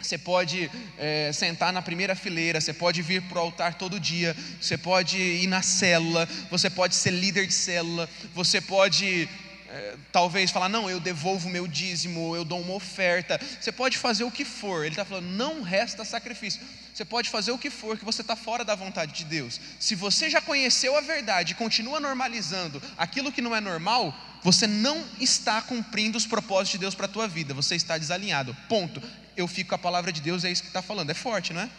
você 0.00 0.18
pode 0.18 0.70
é, 0.98 1.30
sentar 1.32 1.72
na 1.72 1.80
primeira 1.80 2.14
fileira, 2.14 2.60
você 2.60 2.72
pode 2.72 3.00
vir 3.00 3.22
para 3.22 3.38
o 3.38 3.40
altar 3.40 3.74
todo 3.74 3.98
dia, 3.98 4.36
você 4.60 4.76
pode 4.76 5.16
ir 5.16 5.46
na 5.46 5.62
célula, 5.62 6.28
você 6.50 6.68
pode 6.68 6.94
ser 6.94 7.10
líder 7.10 7.46
de 7.46 7.54
célula, 7.54 8.08
você 8.34 8.60
pode 8.60 9.28
é, 9.74 9.96
talvez 10.12 10.52
falar, 10.52 10.68
não, 10.68 10.88
eu 10.88 11.00
devolvo 11.00 11.48
meu 11.48 11.66
dízimo, 11.66 12.36
eu 12.36 12.44
dou 12.44 12.60
uma 12.60 12.74
oferta. 12.74 13.40
Você 13.60 13.72
pode 13.72 13.98
fazer 13.98 14.22
o 14.22 14.30
que 14.30 14.44
for. 14.44 14.84
Ele 14.84 14.92
está 14.92 15.04
falando, 15.04 15.26
não 15.26 15.62
resta 15.62 16.04
sacrifício. 16.04 16.60
Você 16.94 17.04
pode 17.04 17.28
fazer 17.28 17.50
o 17.50 17.58
que 17.58 17.70
for, 17.70 17.98
que 17.98 18.04
você 18.04 18.20
está 18.20 18.36
fora 18.36 18.64
da 18.64 18.76
vontade 18.76 19.12
de 19.12 19.24
Deus. 19.24 19.60
Se 19.80 19.96
você 19.96 20.30
já 20.30 20.40
conheceu 20.40 20.96
a 20.96 21.00
verdade 21.00 21.52
e 21.52 21.54
continua 21.56 21.98
normalizando 21.98 22.80
aquilo 22.96 23.32
que 23.32 23.42
não 23.42 23.52
é 23.52 23.60
normal, 23.60 24.16
você 24.44 24.64
não 24.68 25.04
está 25.18 25.60
cumprindo 25.60 26.16
os 26.16 26.24
propósitos 26.24 26.70
de 26.70 26.78
Deus 26.78 26.94
para 26.94 27.06
a 27.06 27.08
tua 27.08 27.26
vida. 27.26 27.52
Você 27.52 27.74
está 27.74 27.98
desalinhado. 27.98 28.56
Ponto. 28.68 29.02
Eu 29.36 29.48
fico 29.48 29.70
com 29.70 29.74
a 29.74 29.78
palavra 29.78 30.12
de 30.12 30.20
Deus, 30.20 30.44
é 30.44 30.52
isso 30.52 30.62
que 30.62 30.68
está 30.68 30.82
falando. 30.82 31.10
É 31.10 31.14
forte, 31.14 31.52
não 31.52 31.62
é? 31.62 31.70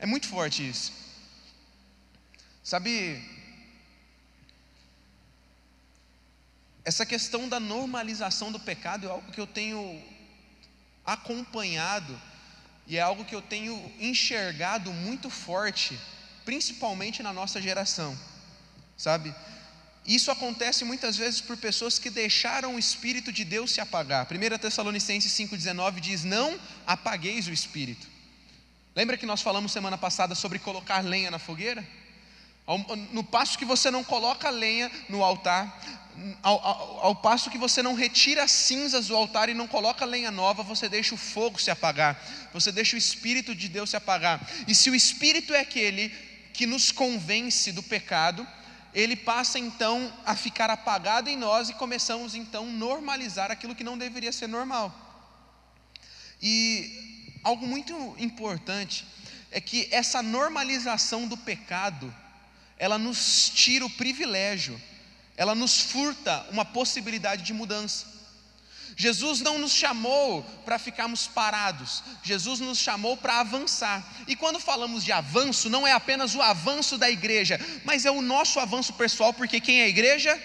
É 0.00 0.06
muito 0.06 0.26
forte 0.26 0.68
isso. 0.68 0.92
Sabe, 2.64 3.22
Essa 6.84 7.06
questão 7.06 7.48
da 7.48 7.60
normalização 7.60 8.50
do 8.50 8.58
pecado 8.58 9.06
é 9.06 9.10
algo 9.10 9.30
que 9.30 9.40
eu 9.40 9.46
tenho 9.46 10.02
acompanhado 11.04 12.20
e 12.86 12.96
é 12.96 13.00
algo 13.00 13.24
que 13.24 13.34
eu 13.34 13.42
tenho 13.42 13.92
enxergado 14.00 14.92
muito 14.92 15.30
forte, 15.30 15.98
principalmente 16.44 17.22
na 17.22 17.32
nossa 17.32 17.62
geração, 17.62 18.18
sabe? 18.96 19.32
Isso 20.04 20.32
acontece 20.32 20.84
muitas 20.84 21.16
vezes 21.16 21.40
por 21.40 21.56
pessoas 21.56 21.98
que 21.98 22.10
deixaram 22.10 22.74
o 22.74 22.78
Espírito 22.78 23.32
de 23.32 23.44
Deus 23.44 23.70
se 23.70 23.80
apagar. 23.80 24.26
1 24.26 24.58
Tessalonicenses 24.58 25.32
5,19 25.32 26.00
diz: 26.00 26.24
Não 26.24 26.58
apagueis 26.84 27.46
o 27.46 27.52
Espírito. 27.52 28.08
Lembra 28.96 29.16
que 29.16 29.24
nós 29.24 29.40
falamos 29.40 29.70
semana 29.70 29.96
passada 29.96 30.34
sobre 30.34 30.58
colocar 30.58 31.04
lenha 31.04 31.30
na 31.30 31.38
fogueira? 31.38 31.86
No 33.10 33.24
passo 33.24 33.58
que 33.58 33.64
você 33.64 33.90
não 33.90 34.04
coloca 34.04 34.48
lenha 34.48 34.90
no 35.08 35.24
altar, 35.24 35.80
ao, 36.42 36.64
ao, 36.64 37.06
ao, 37.06 37.16
passo 37.16 37.50
que 37.50 37.58
você 37.58 37.82
não 37.82 37.94
retira 37.94 38.44
as 38.44 38.50
cinzas 38.50 39.08
do 39.08 39.16
altar 39.16 39.48
e 39.48 39.54
não 39.54 39.66
coloca 39.66 40.04
lenha 40.04 40.30
nova, 40.30 40.62
você 40.62 40.88
deixa 40.88 41.14
o 41.14 41.18
fogo 41.18 41.60
se 41.60 41.70
apagar, 41.70 42.22
você 42.52 42.70
deixa 42.70 42.94
o 42.94 42.98
Espírito 42.98 43.54
de 43.54 43.68
Deus 43.68 43.90
se 43.90 43.96
apagar. 43.96 44.46
E 44.68 44.74
se 44.74 44.90
o 44.90 44.94
Espírito 44.94 45.54
é 45.54 45.60
aquele 45.60 46.10
que 46.52 46.66
nos 46.66 46.92
convence 46.92 47.72
do 47.72 47.82
pecado, 47.82 48.46
ele 48.94 49.16
passa 49.16 49.58
então 49.58 50.12
a 50.24 50.36
ficar 50.36 50.68
apagado 50.70 51.30
em 51.30 51.36
nós 51.36 51.70
e 51.70 51.74
começamos 51.74 52.34
então 52.34 52.64
a 52.64 52.72
normalizar 52.72 53.50
aquilo 53.50 53.74
que 53.74 53.84
não 53.84 53.96
deveria 53.96 54.32
ser 54.32 54.46
normal. 54.46 54.94
E 56.40 57.38
algo 57.42 57.66
muito 57.66 58.14
importante 58.18 59.06
é 59.50 59.60
que 59.60 59.88
essa 59.90 60.22
normalização 60.22 61.26
do 61.26 61.36
pecado, 61.36 62.14
ela 62.78 62.98
nos 62.98 63.50
tira 63.54 63.84
o 63.84 63.90
privilégio 63.90 64.80
ela 65.36 65.54
nos 65.54 65.80
furta 65.80 66.46
uma 66.50 66.64
possibilidade 66.64 67.42
de 67.42 67.52
mudança. 67.52 68.06
Jesus 68.94 69.40
não 69.40 69.58
nos 69.58 69.72
chamou 69.72 70.42
para 70.64 70.78
ficarmos 70.78 71.26
parados, 71.26 72.02
Jesus 72.22 72.60
nos 72.60 72.78
chamou 72.78 73.16
para 73.16 73.40
avançar. 73.40 74.06
E 74.28 74.36
quando 74.36 74.60
falamos 74.60 75.02
de 75.02 75.10
avanço, 75.10 75.70
não 75.70 75.86
é 75.86 75.92
apenas 75.92 76.34
o 76.34 76.42
avanço 76.42 76.98
da 76.98 77.10
igreja, 77.10 77.58
mas 77.84 78.04
é 78.04 78.10
o 78.10 78.20
nosso 78.20 78.60
avanço 78.60 78.92
pessoal, 78.92 79.32
porque 79.32 79.60
quem 79.60 79.80
é 79.80 79.84
a 79.84 79.88
igreja? 79.88 80.40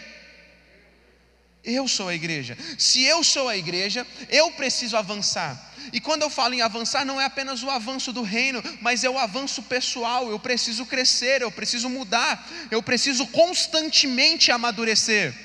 Eu 1.68 1.86
sou 1.86 2.08
a 2.08 2.16
igreja. 2.16 2.58
Se 2.78 3.04
eu 3.04 3.24
sou 3.26 3.50
a 3.50 3.58
igreja, 3.58 4.08
eu 4.30 4.50
preciso 4.52 4.96
avançar. 4.96 5.62
E 5.92 6.00
quando 6.00 6.22
eu 6.22 6.30
falo 6.30 6.54
em 6.54 6.62
avançar, 6.62 7.06
não 7.06 7.20
é 7.20 7.26
apenas 7.26 7.62
o 7.62 7.70
avanço 7.70 8.14
do 8.14 8.22
reino, 8.22 8.64
mas 8.80 9.04
é 9.04 9.10
o 9.10 9.20
avanço 9.20 9.62
pessoal. 9.64 10.30
Eu 10.30 10.40
preciso 10.40 10.86
crescer, 10.86 11.42
eu 11.42 11.52
preciso 11.52 11.90
mudar, 11.90 12.48
eu 12.72 12.82
preciso 12.82 13.28
constantemente 13.28 14.50
amadurecer. 14.50 15.36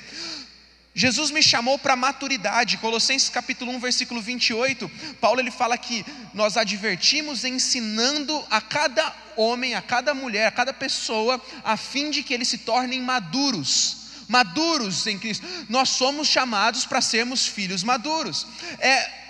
Jesus 0.95 1.29
me 1.29 1.43
chamou 1.43 1.77
para 1.77 1.95
maturidade. 1.95 2.77
Colossenses 2.77 3.27
capítulo 3.27 3.71
1, 3.73 3.79
versículo 3.79 4.21
28, 4.21 4.89
Paulo 5.19 5.41
ele 5.41 5.51
fala 5.51 5.77
que 5.77 6.05
nós 6.33 6.55
advertimos 6.55 7.43
ensinando 7.43 8.45
a 8.49 8.61
cada 8.61 9.13
homem, 9.35 9.75
a 9.75 9.81
cada 9.81 10.13
mulher, 10.13 10.47
a 10.47 10.51
cada 10.51 10.71
pessoa, 10.71 11.41
a 11.65 11.75
fim 11.75 12.11
de 12.11 12.23
que 12.23 12.33
eles 12.33 12.47
se 12.47 12.59
tornem 12.59 13.01
maduros. 13.01 14.02
Maduros 14.27 15.05
em 15.07 15.17
Cristo. 15.17 15.45
Nós 15.69 15.89
somos 15.89 16.27
chamados 16.27 16.85
para 16.85 17.01
sermos 17.01 17.47
filhos 17.47 17.83
maduros. 17.83 18.47
É 18.79 19.23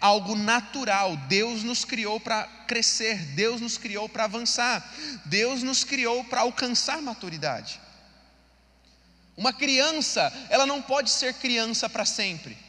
algo 0.00 0.34
natural. 0.34 1.16
Deus 1.28 1.62
nos 1.62 1.84
criou 1.84 2.20
para 2.20 2.44
crescer, 2.66 3.16
Deus 3.34 3.60
nos 3.60 3.78
criou 3.78 4.08
para 4.08 4.24
avançar, 4.24 4.84
Deus 5.24 5.62
nos 5.62 5.84
criou 5.84 6.24
para 6.24 6.40
alcançar 6.40 7.00
maturidade. 7.00 7.80
Uma 9.36 9.52
criança, 9.52 10.32
ela 10.48 10.66
não 10.66 10.80
pode 10.80 11.10
ser 11.10 11.34
criança 11.34 11.88
para 11.88 12.04
sempre. 12.04 12.65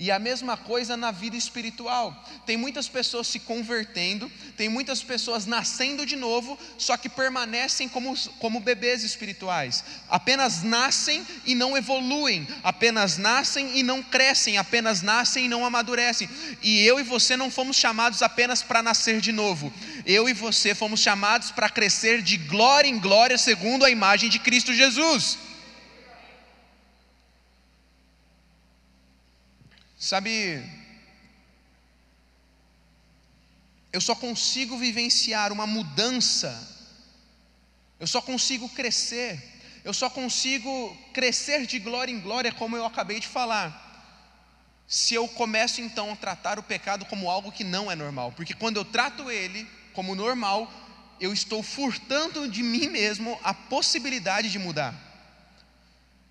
E 0.00 0.10
a 0.10 0.18
mesma 0.18 0.56
coisa 0.56 0.96
na 0.96 1.10
vida 1.10 1.36
espiritual. 1.36 2.26
Tem 2.46 2.56
muitas 2.56 2.88
pessoas 2.88 3.26
se 3.26 3.38
convertendo, 3.38 4.32
tem 4.56 4.66
muitas 4.66 5.02
pessoas 5.02 5.44
nascendo 5.44 6.06
de 6.06 6.16
novo, 6.16 6.58
só 6.78 6.96
que 6.96 7.06
permanecem 7.06 7.86
como, 7.86 8.16
como 8.38 8.60
bebês 8.60 9.04
espirituais. 9.04 9.84
Apenas 10.08 10.62
nascem 10.62 11.22
e 11.44 11.54
não 11.54 11.76
evoluem, 11.76 12.48
apenas 12.64 13.18
nascem 13.18 13.78
e 13.78 13.82
não 13.82 14.02
crescem, 14.02 14.56
apenas 14.56 15.02
nascem 15.02 15.44
e 15.44 15.48
não 15.48 15.66
amadurecem. 15.66 16.30
E 16.62 16.80
eu 16.80 16.98
e 16.98 17.02
você 17.02 17.36
não 17.36 17.50
fomos 17.50 17.76
chamados 17.76 18.22
apenas 18.22 18.62
para 18.62 18.82
nascer 18.82 19.20
de 19.20 19.32
novo. 19.32 19.70
Eu 20.06 20.30
e 20.30 20.32
você 20.32 20.74
fomos 20.74 21.00
chamados 21.00 21.50
para 21.50 21.68
crescer 21.68 22.22
de 22.22 22.38
glória 22.38 22.88
em 22.88 22.98
glória, 22.98 23.36
segundo 23.36 23.84
a 23.84 23.90
imagem 23.90 24.30
de 24.30 24.38
Cristo 24.38 24.72
Jesus. 24.72 25.49
Sabe, 30.00 30.66
eu 33.92 34.00
só 34.00 34.14
consigo 34.14 34.78
vivenciar 34.78 35.52
uma 35.52 35.66
mudança, 35.66 36.50
eu 37.98 38.06
só 38.06 38.22
consigo 38.22 38.66
crescer, 38.70 39.38
eu 39.84 39.92
só 39.92 40.08
consigo 40.08 40.96
crescer 41.12 41.66
de 41.66 41.78
glória 41.78 42.10
em 42.10 42.18
glória, 42.18 42.50
como 42.50 42.78
eu 42.78 42.86
acabei 42.86 43.20
de 43.20 43.28
falar, 43.28 43.68
se 44.88 45.14
eu 45.14 45.28
começo 45.28 45.82
então 45.82 46.10
a 46.10 46.16
tratar 46.16 46.58
o 46.58 46.62
pecado 46.62 47.04
como 47.04 47.28
algo 47.28 47.52
que 47.52 47.62
não 47.62 47.90
é 47.90 47.94
normal, 47.94 48.32
porque 48.32 48.54
quando 48.54 48.78
eu 48.78 48.86
trato 48.86 49.30
ele 49.30 49.68
como 49.92 50.14
normal, 50.14 50.72
eu 51.20 51.30
estou 51.30 51.62
furtando 51.62 52.48
de 52.48 52.62
mim 52.62 52.88
mesmo 52.88 53.38
a 53.44 53.52
possibilidade 53.52 54.50
de 54.50 54.58
mudar. 54.58 55.09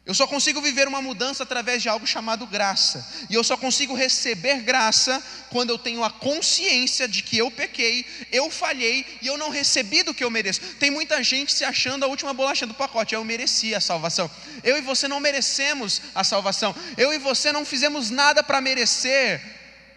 Eu 0.05 0.13
só 0.15 0.25
consigo 0.25 0.61
viver 0.61 0.87
uma 0.87 1.01
mudança 1.01 1.43
através 1.43 1.83
de 1.83 1.89
algo 1.89 2.07
chamado 2.07 2.47
graça. 2.47 3.07
E 3.29 3.35
eu 3.35 3.43
só 3.43 3.55
consigo 3.55 3.93
receber 3.93 4.61
graça 4.61 5.21
quando 5.51 5.69
eu 5.69 5.77
tenho 5.77 6.03
a 6.03 6.09
consciência 6.09 7.07
de 7.07 7.21
que 7.21 7.37
eu 7.37 7.51
pequei, 7.51 8.05
eu 8.31 8.49
falhei 8.49 9.05
e 9.21 9.27
eu 9.27 9.37
não 9.37 9.49
recebi 9.49 10.01
do 10.01 10.13
que 10.13 10.23
eu 10.23 10.31
mereço. 10.31 10.61
Tem 10.79 10.89
muita 10.89 11.21
gente 11.21 11.53
se 11.53 11.63
achando 11.63 12.03
a 12.03 12.07
última 12.07 12.33
bolacha 12.33 12.65
do 12.65 12.73
pacote. 12.73 13.13
Eu 13.13 13.23
mereci 13.23 13.75
a 13.75 13.79
salvação. 13.79 14.29
Eu 14.63 14.77
e 14.77 14.81
você 14.81 15.07
não 15.07 15.19
merecemos 15.19 16.01
a 16.15 16.23
salvação. 16.23 16.75
Eu 16.97 17.13
e 17.13 17.19
você 17.19 17.51
não 17.51 17.63
fizemos 17.63 18.09
nada 18.09 18.41
para 18.41 18.61
merecer 18.61 19.41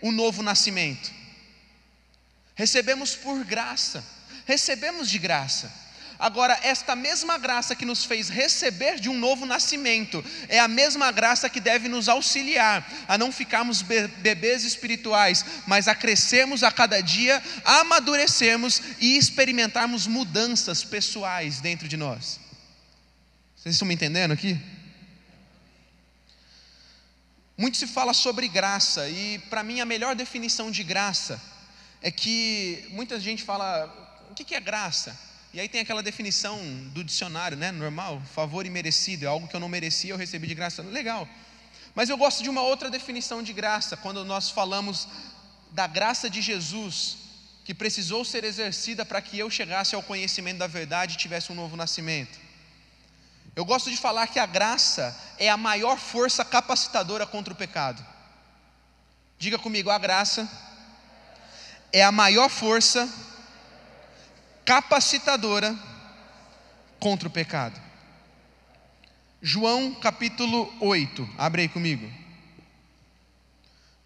o 0.02 0.12
novo 0.12 0.42
nascimento. 0.42 1.11
Recebemos 2.54 3.16
por 3.16 3.42
graça. 3.44 4.04
Recebemos 4.44 5.09
de 5.09 5.18
graça. 5.18 5.82
Agora, 6.23 6.57
esta 6.62 6.95
mesma 6.95 7.37
graça 7.37 7.75
que 7.75 7.85
nos 7.85 8.05
fez 8.05 8.29
receber 8.29 9.00
de 9.00 9.09
um 9.09 9.19
novo 9.19 9.45
nascimento, 9.45 10.25
é 10.49 10.61
a 10.61 10.69
mesma 10.69 11.11
graça 11.11 11.50
que 11.50 11.59
deve 11.59 11.88
nos 11.88 12.09
auxiliar 12.09 12.88
a 13.09 13.19
não 13.19 13.33
ficarmos 13.33 13.83
bebês 13.83 14.62
espirituais, 14.62 15.45
mas 15.67 15.88
a 15.88 15.97
crescermos 15.97 16.62
a 16.62 16.71
cada 16.71 17.00
dia, 17.00 17.43
amadurecermos 17.64 18.81
e 19.00 19.19
experimentarmos 19.19 20.07
mudanças 20.07 20.85
pessoais 20.85 21.61
dentro 21.61 21.88
de 21.88 21.97
nós. 21.97 22.38
Vocês 23.57 23.75
estão 23.75 23.88
me 23.88 23.95
entendendo 23.95 24.31
aqui? 24.31 24.57
Muito 27.59 27.76
se 27.76 27.87
fala 27.88 28.14
sobre 28.14 28.47
graça, 28.47 29.09
e 29.09 29.41
para 29.50 29.64
mim 29.64 29.81
a 29.81 29.85
melhor 29.85 30.14
definição 30.14 30.71
de 30.71 30.85
graça 30.85 31.43
é 32.00 32.12
que 32.12 32.87
muita 32.91 33.19
gente 33.19 33.43
fala: 33.43 33.93
o 34.31 34.35
que 34.37 34.55
é 34.55 34.61
graça? 34.61 35.32
E 35.54 35.61
aí 35.61 35.68
tem 35.68 35.82
aquela 35.82 36.02
definição 36.02 36.59
do 36.94 37.04
dicionário, 37.04 37.59
né? 37.59 37.71
Normal, 37.71 38.23
favor 38.35 38.64
imerecido, 38.64 39.26
é 39.26 39.28
algo 39.28 39.47
que 39.47 39.54
eu 39.54 39.61
não 39.61 39.68
merecia, 39.68 40.12
eu 40.12 40.16
recebi 40.16 40.47
de 40.47 40.54
graça. 40.54 40.82
Legal. 40.82 41.28
Mas 41.94 42.09
eu 42.09 42.16
gosto 42.16 42.42
de 42.42 42.49
uma 42.49 42.62
outra 42.62 42.90
definição 42.90 43.42
de 43.42 43.52
graça, 43.52 43.94
quando 43.94 44.25
nós 44.25 44.49
falamos 44.49 45.06
da 45.71 45.87
graça 45.87 46.30
de 46.30 46.40
Jesus, 46.40 47.18
que 47.66 47.75
precisou 47.75 48.25
ser 48.25 48.44
exercida 48.44 49.04
para 49.04 49.21
que 49.21 49.38
eu 49.38 49.50
chegasse 49.50 49.94
ao 49.94 50.02
conhecimento 50.02 50.59
da 50.59 50.66
verdade 50.66 51.14
e 51.14 51.18
tivesse 51.18 51.52
um 51.52 51.54
novo 51.54 51.76
nascimento. 51.76 52.40
Eu 53.54 53.66
gosto 53.66 53.90
de 53.90 53.99
falar 53.99 54.28
que 54.28 54.38
a 54.38 54.47
graça 54.47 55.14
é 55.38 55.50
a 55.50 55.56
maior 55.59 55.99
força 55.99 56.42
capacitadora 56.47 57.26
contra 57.26 57.52
o 57.52 57.56
pecado. 57.56 58.02
Diga 59.38 59.59
comigo, 59.59 59.90
a 59.90 59.99
graça 59.99 60.50
é 61.92 62.02
a 62.02 62.11
maior 62.11 62.49
força 62.49 63.06
capacitadora 64.64 65.78
contra 66.99 67.28
o 67.28 67.31
pecado. 67.31 67.81
João 69.40 69.95
capítulo 69.95 70.73
8, 70.81 71.28
abre 71.37 71.62
aí 71.62 71.69
comigo. 71.69 72.09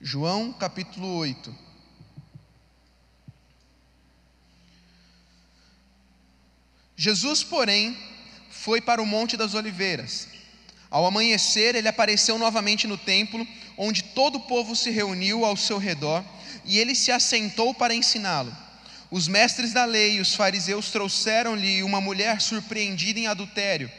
João 0.00 0.52
capítulo 0.52 1.16
8. 1.16 1.54
Jesus, 6.96 7.44
porém, 7.44 7.96
foi 8.48 8.80
para 8.80 9.02
o 9.02 9.06
Monte 9.06 9.36
das 9.36 9.52
Oliveiras. 9.52 10.28
Ao 10.90 11.04
amanhecer, 11.04 11.74
ele 11.74 11.88
apareceu 11.88 12.38
novamente 12.38 12.86
no 12.86 12.96
templo, 12.96 13.46
onde 13.76 14.02
todo 14.02 14.36
o 14.36 14.46
povo 14.46 14.74
se 14.74 14.90
reuniu 14.90 15.44
ao 15.44 15.56
seu 15.56 15.76
redor, 15.76 16.24
e 16.64 16.78
ele 16.78 16.94
se 16.94 17.12
assentou 17.12 17.74
para 17.74 17.94
ensiná-lo. 17.94 18.56
Os 19.10 19.28
mestres 19.28 19.72
da 19.72 19.84
lei 19.84 20.16
e 20.16 20.20
os 20.20 20.34
fariseus 20.34 20.90
trouxeram-lhe 20.90 21.82
uma 21.82 22.00
mulher 22.00 22.40
surpreendida 22.40 23.20
em 23.20 23.26
adultério. 23.26 23.90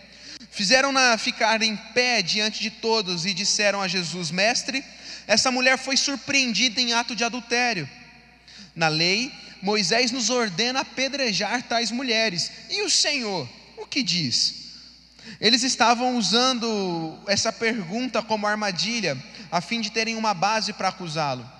Fizeram-na 0.51 1.17
ficar 1.17 1.61
em 1.61 1.75
pé 1.75 2.21
diante 2.21 2.61
de 2.61 2.69
todos 2.69 3.25
e 3.25 3.33
disseram 3.33 3.81
a 3.81 3.87
Jesus: 3.87 4.31
Mestre, 4.31 4.83
essa 5.25 5.49
mulher 5.51 5.77
foi 5.77 5.95
surpreendida 5.95 6.81
em 6.81 6.93
ato 6.93 7.15
de 7.15 7.23
adultério. 7.23 7.89
Na 8.75 8.87
lei, 8.87 9.31
Moisés 9.61 10.11
nos 10.11 10.29
ordena 10.29 10.81
apedrejar 10.81 11.63
tais 11.63 11.89
mulheres. 11.89 12.51
E 12.69 12.81
o 12.83 12.89
Senhor, 12.89 13.47
o 13.77 13.85
que 13.85 14.03
diz? 14.03 14.55
Eles 15.39 15.63
estavam 15.63 16.15
usando 16.17 17.19
essa 17.27 17.51
pergunta 17.51 18.21
como 18.21 18.47
armadilha, 18.47 19.21
a 19.51 19.61
fim 19.61 19.81
de 19.81 19.91
terem 19.91 20.15
uma 20.15 20.33
base 20.33 20.73
para 20.73 20.89
acusá-lo. 20.89 21.56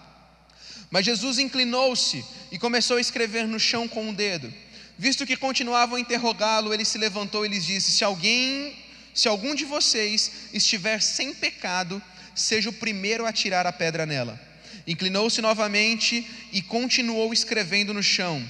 Mas 0.89 1.05
Jesus 1.05 1.37
inclinou-se 1.37 2.23
e 2.51 2.57
começou 2.57 2.97
a 2.97 3.01
escrever 3.01 3.47
no 3.47 3.59
chão 3.59 3.87
com 3.87 4.05
o 4.05 4.09
um 4.09 4.13
dedo. 4.13 4.53
Visto 4.97 5.25
que 5.25 5.35
continuavam 5.35 5.95
a 5.95 5.99
interrogá-lo, 5.99 6.73
ele 6.73 6.85
se 6.85 6.97
levantou 6.97 7.45
e 7.45 7.49
lhes 7.49 7.65
disse: 7.65 7.91
Se 7.91 8.03
alguém, 8.03 8.75
se 9.13 9.27
algum 9.27 9.53
de 9.53 9.65
vocês 9.65 10.31
estiver 10.53 11.01
sem 11.01 11.33
pecado, 11.33 12.01
seja 12.33 12.69
o 12.69 12.73
primeiro 12.73 13.25
a 13.25 13.33
tirar 13.33 13.67
a 13.67 13.71
pedra 13.71 14.05
nela. 14.05 14.39
Inclinou-se 14.87 15.41
novamente 15.41 16.25
e 16.51 16.61
continuou 16.61 17.33
escrevendo 17.33 17.93
no 17.93 18.01
chão. 18.01 18.43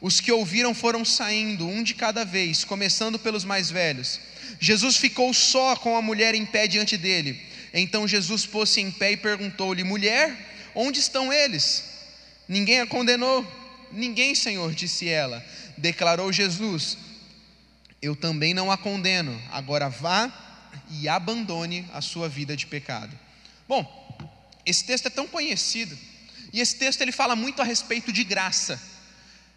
Os 0.00 0.20
que 0.20 0.30
ouviram 0.30 0.74
foram 0.74 1.04
saindo, 1.04 1.66
um 1.66 1.82
de 1.82 1.94
cada 1.94 2.24
vez, 2.24 2.64
começando 2.64 3.18
pelos 3.18 3.44
mais 3.44 3.70
velhos. 3.70 4.20
Jesus 4.60 4.96
ficou 4.96 5.32
só 5.32 5.74
com 5.76 5.96
a 5.96 6.02
mulher 6.02 6.34
em 6.34 6.44
pé 6.44 6.66
diante 6.66 6.96
dele. 6.96 7.40
Então 7.72 8.06
Jesus 8.06 8.44
pôs-se 8.44 8.80
em 8.80 8.90
pé 8.90 9.12
e 9.12 9.16
perguntou-lhe: 9.16 9.82
Mulher, 9.82 10.51
Onde 10.74 11.00
estão 11.00 11.32
eles? 11.32 11.84
Ninguém 12.48 12.80
a 12.80 12.86
condenou. 12.86 13.46
Ninguém, 13.90 14.34
Senhor, 14.34 14.72
disse 14.74 15.08
ela. 15.08 15.44
Declarou 15.76 16.32
Jesus: 16.32 16.96
Eu 18.00 18.16
também 18.16 18.54
não 18.54 18.70
a 18.70 18.76
condeno. 18.76 19.40
Agora 19.50 19.88
vá 19.88 20.32
e 20.90 21.08
abandone 21.08 21.88
a 21.92 22.00
sua 22.00 22.28
vida 22.28 22.56
de 22.56 22.66
pecado. 22.66 23.18
Bom, 23.68 23.86
esse 24.64 24.84
texto 24.84 25.06
é 25.06 25.10
tão 25.10 25.26
conhecido. 25.26 25.98
E 26.52 26.60
esse 26.60 26.76
texto 26.76 27.00
ele 27.00 27.12
fala 27.12 27.34
muito 27.34 27.62
a 27.62 27.64
respeito 27.64 28.12
de 28.12 28.24
graça. 28.24 28.80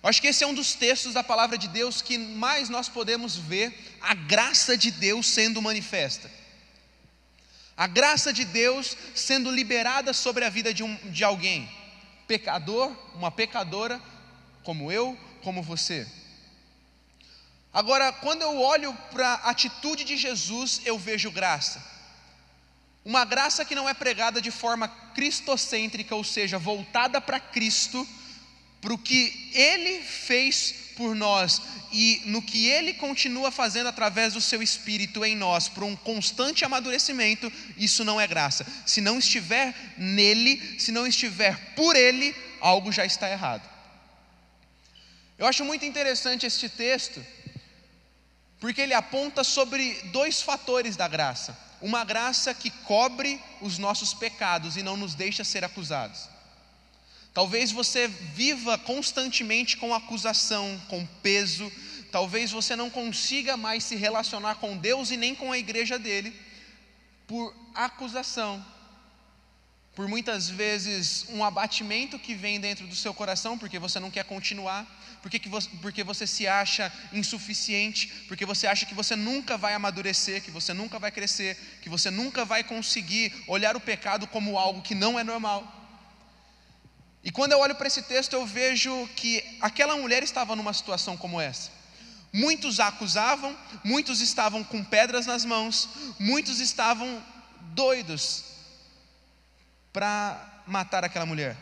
Eu 0.01 0.09
acho 0.09 0.21
que 0.21 0.27
esse 0.27 0.43
é 0.43 0.47
um 0.47 0.53
dos 0.53 0.73
textos 0.73 1.13
da 1.13 1.23
palavra 1.23 1.57
de 1.57 1.67
Deus 1.67 2.01
que 2.01 2.17
mais 2.17 2.69
nós 2.69 2.87
podemos 2.87 3.35
ver 3.35 3.73
a 3.99 4.13
graça 4.13 4.77
de 4.77 4.91
Deus 4.91 5.25
sendo 5.27 5.61
manifesta. 5.61 6.29
A 7.77 7.87
graça 7.87 8.31
de 8.31 8.45
Deus 8.45 8.95
sendo 9.13 9.51
liberada 9.51 10.13
sobre 10.13 10.45
a 10.45 10.49
vida 10.49 10.73
de, 10.73 10.81
um, 10.81 10.95
de 11.11 11.23
alguém, 11.23 11.69
pecador, 12.25 12.95
uma 13.13 13.29
pecadora, 13.29 14.01
como 14.63 14.91
eu, 14.91 15.17
como 15.43 15.61
você. 15.61 16.07
Agora, 17.73 18.13
quando 18.13 18.41
eu 18.41 18.61
olho 18.61 18.93
para 19.11 19.27
a 19.27 19.49
atitude 19.49 20.05
de 20.05 20.15
Jesus, 20.15 20.81
eu 20.85 20.97
vejo 20.97 21.29
graça. 21.29 21.83
Uma 23.03 23.25
graça 23.25 23.65
que 23.65 23.75
não 23.75 23.87
é 23.87 23.93
pregada 23.93 24.41
de 24.41 24.49
forma 24.49 24.87
cristocêntrica, 24.87 26.15
ou 26.15 26.23
seja, 26.23 26.57
voltada 26.57 27.19
para 27.19 27.39
Cristo, 27.39 28.07
para 28.79 28.93
o 28.93 28.97
que 28.97 29.51
Ele 29.53 30.01
fez 30.01 30.84
por 30.95 31.15
nós 31.15 31.61
e 31.91 32.21
no 32.25 32.41
que 32.41 32.67
Ele 32.67 32.93
continua 32.93 33.51
fazendo 33.51 33.87
através 33.87 34.33
do 34.33 34.41
Seu 34.41 34.61
Espírito 34.61 35.23
em 35.23 35.35
nós, 35.35 35.67
por 35.67 35.83
um 35.83 35.95
constante 35.95 36.65
amadurecimento, 36.65 37.51
isso 37.77 38.03
não 38.03 38.19
é 38.19 38.27
graça. 38.27 38.65
Se 38.85 39.01
não 39.01 39.19
estiver 39.19 39.73
nele, 39.97 40.79
se 40.79 40.91
não 40.91 41.05
estiver 41.05 41.73
por 41.75 41.95
Ele, 41.95 42.35
algo 42.59 42.91
já 42.91 43.05
está 43.05 43.29
errado. 43.29 43.69
Eu 45.37 45.45
acho 45.45 45.63
muito 45.65 45.85
interessante 45.85 46.45
este 46.45 46.69
texto, 46.69 47.23
porque 48.59 48.81
ele 48.81 48.93
aponta 48.93 49.43
sobre 49.43 49.93
dois 50.05 50.41
fatores 50.41 50.95
da 50.95 51.07
graça: 51.07 51.57
uma 51.81 52.05
graça 52.05 52.53
que 52.53 52.69
cobre 52.69 53.41
os 53.61 53.77
nossos 53.77 54.13
pecados 54.13 54.77
e 54.77 54.83
não 54.83 54.95
nos 54.95 55.13
deixa 55.13 55.43
ser 55.43 55.63
acusados 55.63 56.34
Talvez 57.35 57.69
você 57.69 58.07
viva 58.07 58.77
constantemente 58.77 59.75
com 59.75 59.93
acusação, 59.93 60.81
com 60.87 61.05
peso. 61.21 61.69
Talvez 62.09 62.49
você 62.49 62.77
não 62.77 62.89
consiga 62.89 63.57
mais 63.57 63.83
se 63.83 63.97
relacionar 63.97 64.55
com 64.55 64.77
Deus 64.77 65.11
e 65.11 65.17
nem 65.17 65.35
com 65.35 65.51
a 65.51 65.57
igreja 65.57 65.99
dele 65.99 66.33
por 67.27 67.53
acusação. 67.75 68.65
Por 69.93 70.07
muitas 70.07 70.49
vezes 70.49 71.25
um 71.27 71.43
abatimento 71.43 72.17
que 72.17 72.33
vem 72.33 72.57
dentro 72.57 72.87
do 72.87 72.95
seu 72.95 73.13
coração, 73.13 73.57
porque 73.57 73.79
você 73.79 73.99
não 73.99 74.09
quer 74.09 74.23
continuar, 74.23 74.87
porque, 75.21 75.37
que 75.37 75.49
você, 75.49 75.69
porque 75.81 76.05
você 76.05 76.25
se 76.25 76.47
acha 76.47 76.89
insuficiente, 77.11 78.07
porque 78.29 78.45
você 78.45 78.65
acha 78.65 78.85
que 78.85 78.93
você 78.93 79.13
nunca 79.13 79.57
vai 79.57 79.73
amadurecer, 79.73 80.41
que 80.41 80.51
você 80.51 80.73
nunca 80.73 80.97
vai 80.99 81.11
crescer, 81.11 81.57
que 81.81 81.89
você 81.89 82.09
nunca 82.09 82.45
vai 82.45 82.63
conseguir 82.63 83.33
olhar 83.45 83.75
o 83.75 83.81
pecado 83.81 84.25
como 84.25 84.57
algo 84.57 84.81
que 84.81 84.95
não 84.95 85.19
é 85.19 85.23
normal. 85.23 85.74
E 87.25 87.31
quando 87.31 87.53
eu 87.53 87.59
olho 87.59 87.73
para 87.73 87.87
esse 87.87 88.03
texto, 88.03 88.33
eu 88.33 88.45
vejo 88.45 89.09
que 89.15 89.43
aquela 89.59 89.97
mulher 89.97 90.21
estava 90.21 90.55
numa 90.55 90.71
situação 90.71 91.17
como 91.17 91.41
essa. 91.41 91.71
Muitos 92.31 92.79
a 92.79 92.87
acusavam, 92.89 93.57
muitos 93.83 94.21
estavam 94.21 94.63
com 94.63 94.83
pedras 94.83 95.25
nas 95.25 95.43
mãos, 95.43 95.89
muitos 96.19 96.59
estavam 96.59 97.23
doidos 97.73 98.43
para 99.91 100.61
matar 100.67 101.03
aquela 101.03 101.25
mulher. 101.25 101.57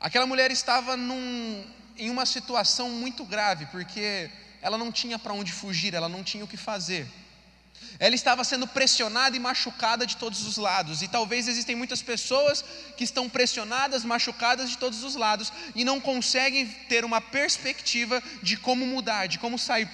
Aquela 0.00 0.24
mulher 0.24 0.50
estava 0.50 0.96
num, 0.96 1.66
em 1.98 2.08
uma 2.08 2.24
situação 2.24 2.88
muito 2.88 3.26
grave, 3.26 3.66
porque 3.66 4.30
ela 4.62 4.78
não 4.78 4.90
tinha 4.90 5.18
para 5.18 5.34
onde 5.34 5.52
fugir, 5.52 5.92
ela 5.92 6.08
não 6.08 6.24
tinha 6.24 6.44
o 6.44 6.48
que 6.48 6.56
fazer. 6.56 7.06
Ela 7.98 8.14
estava 8.14 8.42
sendo 8.42 8.66
pressionada 8.66 9.36
e 9.36 9.40
machucada 9.40 10.06
de 10.06 10.16
todos 10.16 10.46
os 10.46 10.56
lados. 10.56 11.02
E 11.02 11.08
talvez 11.08 11.46
existem 11.46 11.76
muitas 11.76 12.02
pessoas 12.02 12.64
que 12.96 13.04
estão 13.04 13.28
pressionadas, 13.28 14.04
machucadas 14.04 14.68
de 14.68 14.78
todos 14.78 15.04
os 15.04 15.14
lados 15.14 15.52
e 15.74 15.84
não 15.84 16.00
conseguem 16.00 16.66
ter 16.88 17.04
uma 17.04 17.20
perspectiva 17.20 18.22
de 18.42 18.56
como 18.56 18.84
mudar, 18.86 19.26
de 19.26 19.38
como 19.38 19.58
sair. 19.58 19.88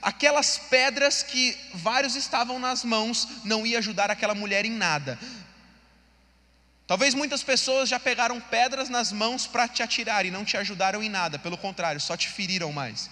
Aquelas 0.00 0.58
pedras 0.58 1.22
que 1.22 1.56
vários 1.74 2.16
estavam 2.16 2.58
nas 2.58 2.84
mãos 2.84 3.28
não 3.44 3.66
ia 3.66 3.78
ajudar 3.78 4.10
aquela 4.10 4.34
mulher 4.34 4.64
em 4.64 4.72
nada. 4.72 5.18
Talvez 6.86 7.14
muitas 7.14 7.42
pessoas 7.42 7.88
já 7.88 8.00
pegaram 8.00 8.40
pedras 8.40 8.88
nas 8.88 9.12
mãos 9.12 9.46
para 9.46 9.68
te 9.68 9.82
atirar 9.82 10.26
e 10.26 10.30
não 10.30 10.44
te 10.44 10.56
ajudaram 10.56 11.02
em 11.02 11.08
nada, 11.08 11.38
pelo 11.38 11.56
contrário, 11.56 12.00
só 12.00 12.16
te 12.16 12.28
feriram 12.28 12.72
mais. 12.72 13.08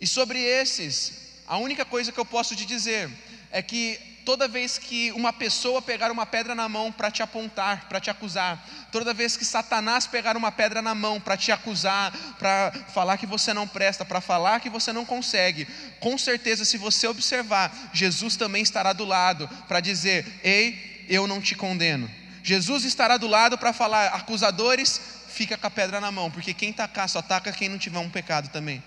E 0.00 0.06
sobre 0.06 0.38
esses, 0.38 1.29
a 1.50 1.58
única 1.58 1.84
coisa 1.84 2.12
que 2.12 2.20
eu 2.20 2.24
posso 2.24 2.54
te 2.54 2.64
dizer 2.64 3.10
é 3.50 3.60
que 3.60 3.98
toda 4.24 4.46
vez 4.46 4.78
que 4.78 5.10
uma 5.10 5.32
pessoa 5.32 5.82
pegar 5.82 6.12
uma 6.12 6.24
pedra 6.24 6.54
na 6.54 6.68
mão 6.68 6.92
para 6.92 7.10
te 7.10 7.24
apontar, 7.24 7.88
para 7.88 7.98
te 7.98 8.08
acusar, 8.08 8.64
toda 8.92 9.12
vez 9.12 9.36
que 9.36 9.44
Satanás 9.44 10.06
pegar 10.06 10.36
uma 10.36 10.52
pedra 10.52 10.80
na 10.80 10.94
mão 10.94 11.20
para 11.20 11.36
te 11.36 11.50
acusar, 11.50 12.12
para 12.38 12.70
falar 12.94 13.16
que 13.16 13.26
você 13.26 13.52
não 13.52 13.66
presta, 13.66 14.04
para 14.04 14.20
falar 14.20 14.60
que 14.60 14.70
você 14.70 14.92
não 14.92 15.04
consegue, 15.04 15.66
com 15.98 16.16
certeza, 16.16 16.64
se 16.64 16.78
você 16.78 17.08
observar, 17.08 17.90
Jesus 17.92 18.36
também 18.36 18.62
estará 18.62 18.92
do 18.92 19.04
lado 19.04 19.48
para 19.66 19.80
dizer: 19.80 20.24
Ei, 20.44 21.04
eu 21.08 21.26
não 21.26 21.40
te 21.40 21.56
condeno. 21.56 22.08
Jesus 22.44 22.84
estará 22.84 23.16
do 23.16 23.26
lado 23.26 23.58
para 23.58 23.72
falar: 23.72 24.14
acusadores, 24.14 25.00
fica 25.26 25.58
com 25.58 25.66
a 25.66 25.70
pedra 25.70 26.00
na 26.00 26.12
mão, 26.12 26.30
porque 26.30 26.54
quem 26.54 26.72
tacar 26.72 27.08
só 27.08 27.20
taca 27.20 27.50
quem 27.50 27.68
não 27.68 27.76
tiver 27.76 27.98
um 27.98 28.08
pecado 28.08 28.50
também. 28.50 28.80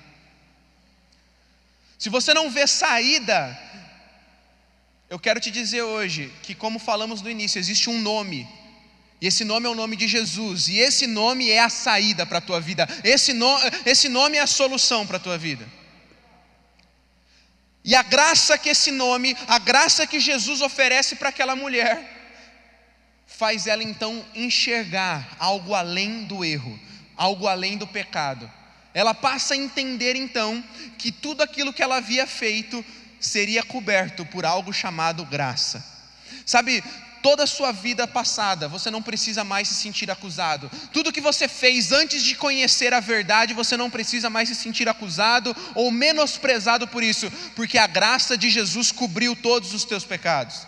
Se 1.98 2.10
você 2.10 2.34
não 2.34 2.50
vê 2.50 2.68
saída 2.68 3.60
eu 5.14 5.20
quero 5.20 5.40
te 5.40 5.52
dizer 5.52 5.84
hoje 5.84 6.34
que, 6.42 6.56
como 6.56 6.80
falamos 6.80 7.22
no 7.22 7.30
início, 7.30 7.60
existe 7.60 7.88
um 7.88 8.02
nome, 8.02 8.50
e 9.22 9.28
esse 9.28 9.46
nome 9.46 9.68
é 9.68 9.70
o 9.70 9.76
nome 9.76 9.96
de 9.96 10.08
Jesus, 10.08 10.68
e 10.70 10.80
esse 10.80 11.06
nome 11.06 11.52
é 11.52 11.60
a 11.60 11.70
saída 11.70 12.26
para 12.26 12.40
a 12.40 12.42
tua 12.42 12.60
vida, 12.60 12.88
esse, 13.04 13.32
no, 13.32 13.56
esse 13.86 14.10
nome 14.10 14.38
é 14.38 14.42
a 14.42 14.48
solução 14.48 15.06
para 15.06 15.18
a 15.18 15.20
tua 15.20 15.38
vida. 15.38 15.70
E 17.86 17.96
a 17.96 18.02
graça 18.02 18.58
que 18.58 18.70
esse 18.70 18.90
nome, 18.90 19.38
a 19.48 19.60
graça 19.60 20.08
que 20.08 20.20
Jesus 20.20 20.62
oferece 20.62 21.16
para 21.18 21.30
aquela 21.30 21.56
mulher, 21.56 22.02
faz 23.28 23.68
ela 23.68 23.84
então 23.84 24.26
enxergar 24.34 25.36
algo 25.38 25.76
além 25.76 26.24
do 26.24 26.44
erro, 26.44 26.80
algo 27.16 27.48
além 27.48 27.78
do 27.78 27.86
pecado. 27.86 28.52
Ela 28.94 29.14
passa 29.14 29.54
a 29.54 29.58
entender 29.58 30.16
então 30.16 30.64
que 30.98 31.12
tudo 31.12 31.42
aquilo 31.42 31.74
que 31.74 31.82
ela 31.82 31.98
havia 31.98 32.28
feito 32.28 32.86
seria 33.20 33.64
coberto 33.64 34.26
por 34.26 34.46
algo 34.46 34.72
chamado 34.72 35.26
graça. 35.26 35.84
Sabe, 36.46 36.84
toda 37.24 37.46
a 37.46 37.48
sua 37.48 37.72
vida 37.72 38.06
passada, 38.06 38.68
você 38.68 38.92
não 38.92 39.02
precisa 39.02 39.44
mais 39.44 39.70
se 39.70 39.76
sentir 39.76 40.12
acusado. 40.12 40.70
Tudo 40.92 41.12
que 41.12 41.22
você 41.22 41.48
fez 41.48 41.92
antes 41.94 42.22
de 42.22 42.36
conhecer 42.36 42.94
a 42.94 43.00
verdade, 43.00 43.54
você 43.54 43.78
não 43.78 43.90
precisa 43.90 44.30
mais 44.30 44.50
se 44.50 44.56
sentir 44.56 44.88
acusado 44.90 45.56
ou 45.74 45.90
menosprezado 45.90 46.88
por 46.88 47.02
isso, 47.02 47.32
porque 47.56 47.78
a 47.78 47.88
graça 47.88 48.38
de 48.38 48.50
Jesus 48.50 48.92
cobriu 48.92 49.36
todos 49.36 49.74
os 49.74 49.86
teus 49.86 50.04
pecados. 50.04 50.68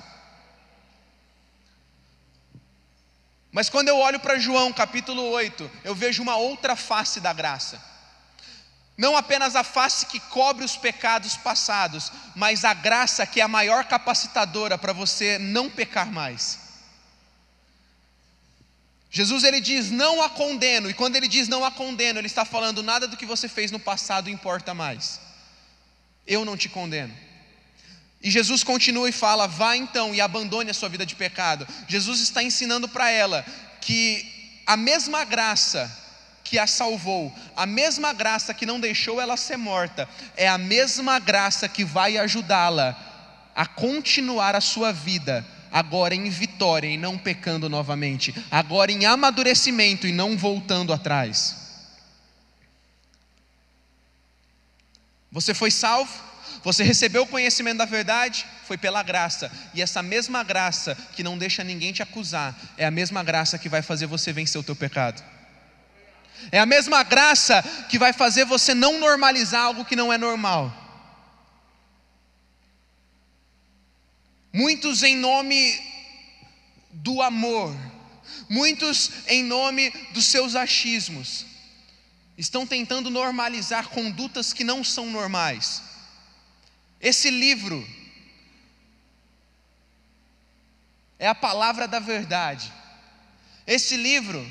Mas 3.52 3.70
quando 3.70 3.90
eu 3.90 3.98
olho 3.98 4.20
para 4.20 4.40
João 4.40 4.74
capítulo 4.74 5.22
8, 5.30 5.70
eu 5.84 5.94
vejo 5.94 6.24
uma 6.24 6.38
outra 6.38 6.76
face 6.76 7.20
da 7.20 7.34
graça. 7.34 7.95
Não 8.98 9.18
apenas 9.18 9.56
a 9.56 9.64
face 9.64 10.06
que 10.06 10.20
cobre 10.20 10.64
os 10.64 10.78
pecados 10.78 11.36
passados, 11.36 12.12
mas 12.34 12.64
a 12.64 12.74
graça 12.74 13.26
que 13.26 13.42
é 13.42 13.44
a 13.44 13.48
maior 13.48 13.86
capacitadora 13.86 14.78
para 14.78 14.94
você 14.94 15.38
não 15.38 15.70
pecar 15.70 16.10
mais. 16.12 16.60
Jesus 19.12 19.44
ele 19.44 19.60
diz: 19.60 19.92
"Não 19.92 20.22
a 20.22 20.30
condeno", 20.30 20.90
e 20.90 20.94
quando 20.94 21.18
ele 21.18 21.28
diz 21.28 21.48
"não 21.48 21.66
a 21.66 21.72
condeno", 21.72 22.20
ele 22.20 22.28
está 22.28 22.46
falando 22.46 22.82
nada 22.82 23.08
do 23.08 23.18
que 23.18 23.26
você 23.26 23.50
fez 23.50 23.70
no 23.72 23.80
passado 23.80 24.30
importa 24.30 24.74
mais. 24.74 25.20
Eu 26.26 26.46
não 26.46 26.56
te 26.56 26.70
condeno. 26.70 27.16
E 28.22 28.32
Jesus 28.32 28.64
continua 28.64 29.10
e 29.10 29.12
fala: 29.12 29.46
"Vá 29.46 29.76
então 29.76 30.16
e 30.16 30.22
abandone 30.22 30.70
a 30.70 30.74
sua 30.74 30.90
vida 30.90 31.06
de 31.06 31.16
pecado". 31.16 31.68
Jesus 31.88 32.22
está 32.22 32.42
ensinando 32.42 32.88
para 32.88 33.10
ela 33.10 33.46
que 33.82 34.62
a 34.66 34.78
mesma 34.78 35.24
graça 35.26 36.05
que 36.46 36.60
a 36.60 36.68
salvou, 36.68 37.34
a 37.58 37.66
mesma 37.66 38.14
graça 38.14 38.54
que 38.54 38.68
não 38.68 38.80
deixou 38.80 39.20
ela 39.20 39.36
ser 39.36 39.58
morta, 39.58 40.08
é 40.38 40.48
a 40.48 40.60
mesma 40.60 41.18
graça 41.18 41.68
que 41.68 41.84
vai 41.84 42.18
ajudá-la 42.18 42.96
a 43.56 43.66
continuar 43.66 44.56
a 44.56 44.62
sua 44.62 44.94
vida, 44.94 45.46
agora 45.72 46.14
em 46.14 46.30
vitória 46.30 46.88
e 46.88 46.98
não 46.98 47.18
pecando 47.18 47.68
novamente, 47.68 48.34
agora 48.52 48.92
em 48.92 49.06
amadurecimento 49.06 50.06
e 50.06 50.12
não 50.12 50.38
voltando 50.38 50.94
atrás. 50.94 51.56
Você 55.32 55.54
foi 55.54 55.72
salvo, 55.72 56.14
você 56.64 56.84
recebeu 56.84 57.24
o 57.24 57.28
conhecimento 57.28 57.80
da 57.80 57.86
verdade, 57.86 58.46
foi 58.66 58.78
pela 58.78 59.02
graça, 59.02 59.52
e 59.74 59.82
essa 59.82 60.04
mesma 60.04 60.44
graça 60.44 60.96
que 61.14 61.24
não 61.24 61.38
deixa 61.38 61.64
ninguém 61.64 61.92
te 61.92 62.04
acusar, 62.04 62.56
é 62.78 62.86
a 62.86 62.92
mesma 62.92 63.24
graça 63.24 63.58
que 63.58 63.68
vai 63.68 63.82
fazer 63.82 64.06
você 64.06 64.32
vencer 64.32 64.62
o 64.62 64.64
teu 64.64 64.76
pecado. 64.76 65.35
É 66.52 66.60
a 66.60 66.66
mesma 66.66 67.04
graça 67.04 67.62
que 67.90 67.98
vai 67.98 68.14
fazer 68.14 68.46
você 68.46 68.74
não 68.74 69.00
normalizar 69.00 69.64
algo 69.64 69.86
que 69.86 69.96
não 69.96 70.12
é 70.12 70.18
normal. 70.18 70.74
Muitos 74.54 75.04
em 75.04 75.18
nome 75.18 75.78
do 76.92 77.22
amor, 77.22 77.76
muitos 78.50 79.12
em 79.28 79.44
nome 79.44 79.90
dos 80.12 80.26
seus 80.26 80.56
achismos, 80.56 81.46
estão 82.38 82.66
tentando 82.66 83.10
normalizar 83.10 83.90
condutas 83.90 84.54
que 84.54 84.64
não 84.64 84.84
são 84.84 85.10
normais. 85.10 85.82
Esse 87.02 87.30
livro 87.30 87.86
é 91.20 91.28
a 91.28 91.36
palavra 91.36 91.88
da 91.88 92.00
verdade. 92.00 92.72
Esse 93.68 93.98
livro 93.98 94.50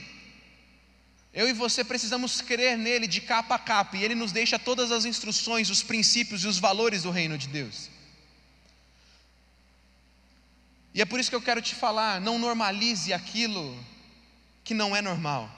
eu 1.34 1.48
e 1.48 1.52
você 1.52 1.82
precisamos 1.82 2.40
crer 2.40 2.78
nele 2.78 3.08
de 3.08 3.20
capa 3.20 3.56
a 3.56 3.58
capa, 3.58 3.96
e 3.96 4.04
ele 4.04 4.14
nos 4.14 4.30
deixa 4.30 4.56
todas 4.56 4.92
as 4.92 5.04
instruções, 5.04 5.68
os 5.68 5.82
princípios 5.82 6.44
e 6.44 6.46
os 6.46 6.58
valores 6.58 7.02
do 7.02 7.10
reino 7.10 7.36
de 7.36 7.48
Deus. 7.48 7.90
E 10.94 11.02
é 11.02 11.04
por 11.04 11.18
isso 11.18 11.28
que 11.28 11.34
eu 11.34 11.42
quero 11.42 11.60
te 11.60 11.74
falar: 11.74 12.20
não 12.20 12.38
normalize 12.38 13.12
aquilo 13.12 13.76
que 14.62 14.72
não 14.72 14.94
é 14.94 15.02
normal. 15.02 15.50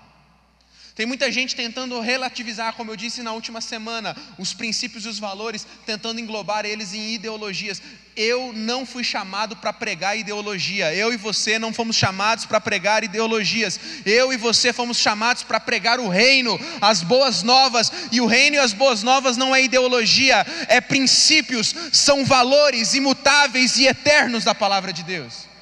Tem 0.96 1.04
muita 1.04 1.30
gente 1.30 1.54
tentando 1.54 2.00
relativizar, 2.00 2.72
como 2.72 2.90
eu 2.90 2.96
disse 2.96 3.22
na 3.22 3.35
última 3.35 3.61
semana, 3.61 4.16
os 4.38 4.54
princípios 4.54 5.04
e 5.04 5.09
os 5.09 5.18
valores, 5.18 5.66
tentando 5.85 6.18
englobar 6.18 6.64
eles 6.64 6.94
em 6.94 7.12
ideologias. 7.12 7.82
Eu 8.16 8.50
não 8.54 8.87
fui 8.87 9.04
chamado 9.04 9.54
para 9.56 9.74
pregar 9.74 10.16
ideologia. 10.16 10.94
Eu 10.94 11.12
e 11.12 11.18
você 11.18 11.59
não 11.59 11.70
fomos 11.70 11.96
chamados 11.96 12.46
para 12.46 12.62
pregar 12.62 13.04
ideologias. 13.04 13.78
Eu 14.06 14.32
e 14.32 14.38
você 14.38 14.72
fomos 14.72 14.96
chamados 14.96 15.42
para 15.42 15.61
pregar 15.61 16.00
o 16.00 16.09
reino, 16.09 16.59
as 16.80 17.02
boas 17.02 17.42
novas. 17.42 17.92
E 18.11 18.18
o 18.22 18.26
reino 18.26 18.56
e 18.56 18.59
as 18.59 18.72
boas 18.72 19.02
novas 19.02 19.37
não 19.37 19.54
é 19.54 19.62
ideologia, 19.62 20.46
é 20.66 20.80
princípios, 20.80 21.74
são 21.92 22.24
valores 22.24 22.94
imutáveis 22.94 23.76
e 23.76 23.87
eternos 23.87 24.44
da 24.44 24.54
palavra 24.54 24.94
de 24.94 25.02
Deus. 25.02 25.56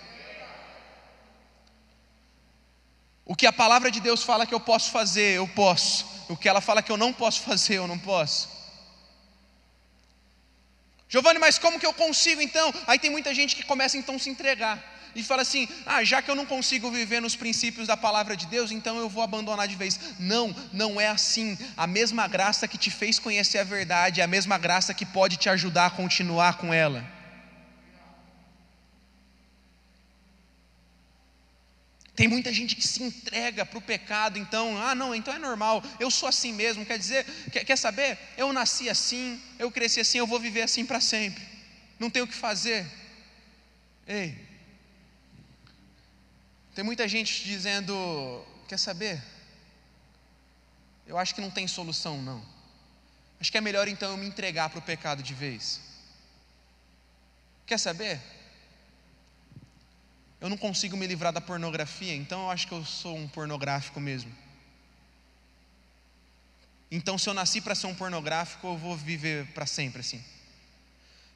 O 3.24 3.34
que 3.34 3.46
a 3.46 3.52
palavra 3.52 3.90
de 3.90 4.00
Deus 4.00 4.22
fala 4.22 4.46
que 4.46 4.54
eu 4.54 4.60
posso 4.60 4.90
fazer, 4.90 5.36
eu 5.36 5.48
posso. 5.48 6.06
O 6.28 6.36
que 6.36 6.48
ela 6.48 6.60
fala 6.60 6.82
que 6.82 6.92
eu 6.92 6.96
não 6.96 7.12
posso 7.12 7.40
fazer, 7.42 7.76
eu 7.76 7.86
não 7.86 7.98
posso. 7.98 8.48
Giovanni, 11.08 11.38
mas 11.38 11.58
como 11.58 11.78
que 11.78 11.86
eu 11.86 11.92
consigo 11.92 12.40
então? 12.40 12.72
Aí 12.86 12.98
tem 12.98 13.10
muita 13.10 13.32
gente 13.32 13.54
que 13.56 13.62
começa 13.62 13.96
então 13.96 14.16
a 14.16 14.18
se 14.18 14.28
entregar 14.28 14.82
e 15.14 15.22
fala 15.22 15.42
assim: 15.42 15.68
ah, 15.86 16.02
já 16.04 16.20
que 16.20 16.30
eu 16.30 16.34
não 16.34 16.44
consigo 16.44 16.90
viver 16.90 17.20
nos 17.20 17.36
princípios 17.36 17.86
da 17.86 17.96
palavra 17.96 18.36
de 18.36 18.46
Deus, 18.46 18.70
então 18.70 18.98
eu 18.98 19.08
vou 19.08 19.22
abandonar 19.22 19.68
de 19.68 19.76
vez. 19.76 19.98
Não, 20.18 20.54
não 20.72 21.00
é 21.00 21.08
assim. 21.08 21.56
A 21.76 21.86
mesma 21.86 22.26
graça 22.26 22.66
que 22.66 22.76
te 22.76 22.90
fez 22.90 23.18
conhecer 23.18 23.58
a 23.58 23.64
verdade, 23.64 24.20
é 24.20 24.24
a 24.24 24.28
mesma 24.28 24.58
graça 24.58 24.92
que 24.92 25.06
pode 25.06 25.36
te 25.36 25.48
ajudar 25.48 25.86
a 25.86 25.90
continuar 25.90 26.58
com 26.58 26.74
ela. 26.74 27.04
Tem 32.14 32.28
muita 32.28 32.52
gente 32.52 32.76
que 32.76 32.86
se 32.86 33.02
entrega 33.02 33.66
para 33.66 33.78
o 33.78 33.82
pecado, 33.82 34.38
então, 34.38 34.78
ah, 34.78 34.94
não, 34.94 35.14
então 35.14 35.34
é 35.34 35.38
normal, 35.38 35.82
eu 35.98 36.10
sou 36.10 36.28
assim 36.28 36.52
mesmo. 36.52 36.86
Quer 36.86 36.98
dizer, 36.98 37.26
quer, 37.50 37.64
quer 37.64 37.76
saber? 37.76 38.16
Eu 38.36 38.52
nasci 38.52 38.88
assim, 38.88 39.40
eu 39.58 39.70
cresci 39.70 40.00
assim, 40.00 40.18
eu 40.18 40.26
vou 40.26 40.38
viver 40.38 40.62
assim 40.62 40.86
para 40.86 41.00
sempre. 41.00 41.42
Não 41.98 42.08
tenho 42.08 42.24
o 42.24 42.28
que 42.28 42.34
fazer. 42.34 42.86
Ei, 44.06 44.38
tem 46.74 46.84
muita 46.84 47.06
gente 47.06 47.44
dizendo, 47.44 48.44
quer 48.68 48.78
saber? 48.78 49.22
Eu 51.06 51.16
acho 51.16 51.34
que 51.34 51.40
não 51.40 51.50
tem 51.50 51.68
solução, 51.68 52.20
não. 52.20 52.44
Acho 53.40 53.52
que 53.52 53.58
é 53.58 53.60
melhor 53.60 53.86
então 53.86 54.10
eu 54.10 54.16
me 54.16 54.26
entregar 54.26 54.68
para 54.70 54.80
o 54.80 54.82
pecado 54.82 55.22
de 55.22 55.34
vez. 55.34 55.80
Quer 57.64 57.78
saber? 57.78 58.20
Eu 60.40 60.48
não 60.48 60.56
consigo 60.56 60.96
me 60.96 61.06
livrar 61.06 61.32
da 61.32 61.40
pornografia, 61.40 62.14
então 62.14 62.42
eu 62.42 62.50
acho 62.50 62.66
que 62.66 62.74
eu 62.74 62.84
sou 62.84 63.16
um 63.16 63.28
pornográfico 63.28 64.00
mesmo. 64.00 64.32
Então, 66.90 67.18
se 67.18 67.28
eu 67.28 67.34
nasci 67.34 67.60
para 67.60 67.74
ser 67.74 67.86
um 67.86 67.94
pornográfico, 67.94 68.66
eu 68.66 68.76
vou 68.76 68.96
viver 68.96 69.46
para 69.48 69.66
sempre 69.66 70.00
assim. 70.00 70.22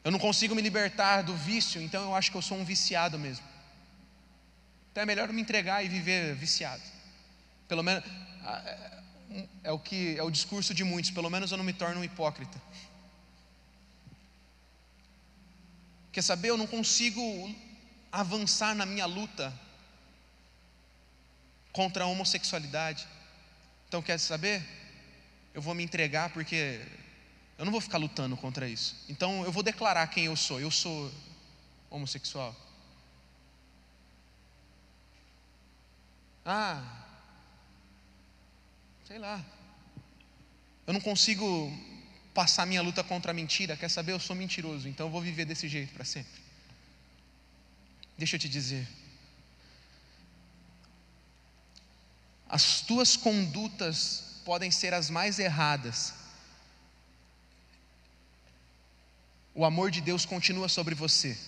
Eu 0.04 0.11
não 0.11 0.18
consigo 0.18 0.54
me 0.54 0.62
libertar 0.62 1.22
do 1.22 1.34
vício, 1.34 1.82
então 1.82 2.02
eu 2.02 2.14
acho 2.14 2.30
que 2.30 2.37
eu 2.37 2.42
sou 2.42 2.58
um 2.58 2.64
viciado 2.64 3.18
mesmo. 3.18 3.44
Então 4.90 5.02
é 5.02 5.06
melhor 5.06 5.32
me 5.32 5.40
entregar 5.40 5.84
e 5.84 5.88
viver 5.88 6.34
viciado. 6.34 6.82
Pelo 7.66 7.82
menos 7.82 8.04
é, 8.44 8.98
é 9.64 9.72
o 9.72 9.78
que 9.78 10.16
é 10.16 10.22
o 10.22 10.30
discurso 10.30 10.72
de 10.72 10.84
muitos. 10.84 11.11
Pelo 11.11 11.28
menos 11.28 11.50
eu 11.50 11.58
não 11.58 11.64
me 11.64 11.72
torno 11.72 12.00
um 12.00 12.04
hipócrita. 12.04 12.61
Quer 16.12 16.22
saber? 16.22 16.48
Eu 16.50 16.56
não 16.56 16.66
consigo 16.66 17.20
avançar 18.11 18.75
na 18.75 18.87
minha 18.87 19.07
luta 19.07 19.53
contra 21.73 22.05
a 22.05 22.07
homossexualidade. 22.07 23.07
Então, 23.87 24.03
quer 24.03 24.18
saber? 24.18 24.62
Eu 25.55 25.62
vou 25.62 25.75
me 25.75 25.83
entregar 25.83 26.31
porque 26.31 26.81
eu 27.57 27.64
não 27.64 27.73
vou 27.73 27.81
ficar 27.81 27.99
lutando 27.99 28.37
contra 28.37 28.68
isso. 28.68 28.97
Então, 29.09 29.44
eu 29.44 29.53
vou 29.53 29.62
declarar 29.62 30.07
quem 30.09 30.27
eu 30.27 30.37
sou. 30.37 30.61
Eu 30.61 30.71
sou 30.71 31.12
homossexual. 31.90 32.55
Ah, 36.44 36.83
sei 39.07 39.18
lá. 39.18 39.44
Eu 40.87 40.92
não 40.94 41.01
consigo 41.01 41.71
passar 42.33 42.66
minha 42.66 42.81
luta 42.81 43.03
contra 43.05 43.33
a 43.33 43.35
mentira. 43.35 43.77
Quer 43.77 43.90
saber? 43.90 44.12
Eu 44.12 44.21
sou 44.21 44.35
mentiroso, 44.35 44.88
então 44.88 45.07
eu 45.07 45.11
vou 45.11 45.21
viver 45.21 45.44
desse 45.44 45.68
jeito 45.68 45.92
para 45.92 46.05
sempre. 46.05 46.38
Deixa 48.18 48.35
eu 48.35 48.40
te 48.40 48.48
dizer. 48.48 48.87
As 52.48 52.81
tuas 52.81 53.16
condutas 53.16 54.40
podem 54.44 54.70
ser 54.70 54.92
as 54.92 55.09
mais 55.09 55.38
erradas. 55.38 56.14
O 59.54 59.64
amor 59.64 59.90
de 59.90 60.00
Deus 60.00 60.24
continua 60.24 60.68
sobre 60.68 60.94
você. 60.94 61.38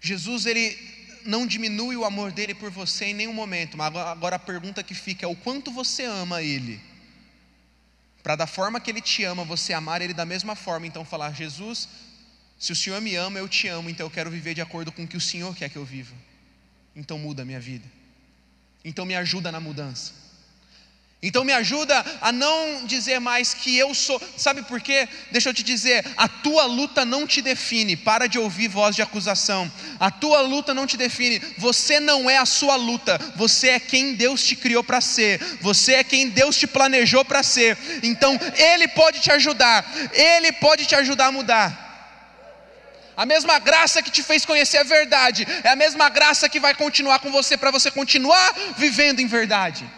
Jesus, 0.00 0.46
ele 0.46 0.76
não 1.24 1.46
diminui 1.46 1.96
o 1.96 2.04
amor 2.04 2.32
dele 2.32 2.54
por 2.54 2.70
você 2.70 3.06
em 3.06 3.14
nenhum 3.14 3.32
momento, 3.32 3.76
mas 3.76 3.94
agora 3.94 4.36
a 4.36 4.38
pergunta 4.38 4.82
que 4.82 4.94
fica 4.94 5.24
é: 5.24 5.28
o 5.28 5.36
quanto 5.36 5.70
você 5.70 6.04
ama 6.04 6.42
ele? 6.42 6.80
Para 8.22 8.36
da 8.36 8.46
forma 8.46 8.80
que 8.80 8.90
ele 8.90 9.00
te 9.00 9.24
ama, 9.24 9.44
você 9.44 9.72
amar 9.72 10.02
ele 10.02 10.14
da 10.14 10.24
mesma 10.24 10.56
forma, 10.56 10.86
então 10.86 11.04
falar: 11.04 11.32
Jesus, 11.32 11.88
se 12.62 12.70
o 12.70 12.76
Senhor 12.76 13.00
me 13.00 13.16
ama, 13.16 13.40
eu 13.40 13.48
te 13.48 13.66
amo, 13.66 13.90
então 13.90 14.06
eu 14.06 14.10
quero 14.10 14.30
viver 14.30 14.54
de 14.54 14.60
acordo 14.60 14.92
com 14.92 15.02
o 15.02 15.08
que 15.08 15.16
o 15.16 15.20
Senhor 15.20 15.52
quer 15.52 15.68
que 15.68 15.74
eu 15.74 15.84
viva. 15.84 16.14
Então 16.94 17.18
muda 17.18 17.42
a 17.42 17.44
minha 17.44 17.58
vida. 17.58 17.84
Então 18.84 19.04
me 19.04 19.16
ajuda 19.16 19.50
na 19.50 19.58
mudança. 19.58 20.12
Então 21.20 21.42
me 21.42 21.52
ajuda 21.52 22.04
a 22.20 22.30
não 22.30 22.86
dizer 22.86 23.18
mais 23.18 23.52
que 23.52 23.76
eu 23.76 23.92
sou. 23.92 24.22
Sabe 24.36 24.62
por 24.62 24.80
quê? 24.80 25.08
Deixa 25.32 25.48
eu 25.48 25.54
te 25.54 25.64
dizer, 25.64 26.06
a 26.16 26.28
tua 26.28 26.64
luta 26.64 27.04
não 27.04 27.26
te 27.26 27.42
define. 27.42 27.96
Para 27.96 28.28
de 28.28 28.38
ouvir 28.38 28.68
voz 28.68 28.94
de 28.94 29.02
acusação. 29.02 29.70
A 29.98 30.12
tua 30.12 30.40
luta 30.40 30.72
não 30.72 30.86
te 30.86 30.96
define. 30.96 31.40
Você 31.58 31.98
não 31.98 32.30
é 32.30 32.38
a 32.38 32.46
sua 32.46 32.76
luta. 32.76 33.18
Você 33.34 33.70
é 33.70 33.80
quem 33.80 34.14
Deus 34.14 34.44
te 34.44 34.54
criou 34.54 34.84
para 34.84 35.00
ser. 35.00 35.40
Você 35.60 35.94
é 35.94 36.04
quem 36.04 36.28
Deus 36.28 36.56
te 36.56 36.68
planejou 36.68 37.24
para 37.24 37.42
ser. 37.42 37.76
Então 38.04 38.38
ele 38.56 38.86
pode 38.86 39.18
te 39.18 39.32
ajudar. 39.32 39.84
Ele 40.12 40.52
pode 40.52 40.86
te 40.86 40.94
ajudar 40.94 41.26
a 41.26 41.32
mudar. 41.32 41.91
A 43.16 43.26
mesma 43.26 43.58
graça 43.58 44.02
que 44.02 44.10
te 44.10 44.22
fez 44.22 44.44
conhecer 44.44 44.78
a 44.78 44.82
verdade 44.82 45.46
é 45.64 45.68
a 45.68 45.76
mesma 45.76 46.08
graça 46.08 46.48
que 46.48 46.58
vai 46.58 46.74
continuar 46.74 47.18
com 47.18 47.30
você 47.30 47.56
para 47.56 47.70
você 47.70 47.90
continuar 47.90 48.52
vivendo 48.76 49.20
em 49.20 49.26
verdade. 49.26 49.88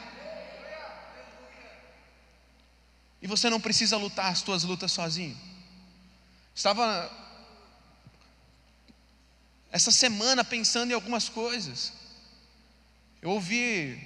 E 3.22 3.26
você 3.26 3.48
não 3.48 3.60
precisa 3.60 3.96
lutar 3.96 4.32
as 4.32 4.40
suas 4.40 4.64
lutas 4.64 4.92
sozinho. 4.92 5.38
Estava 6.54 7.10
essa 9.70 9.90
semana 9.90 10.44
pensando 10.44 10.90
em 10.90 10.94
algumas 10.94 11.28
coisas. 11.28 11.92
Eu 13.22 13.30
ouvi, 13.30 13.98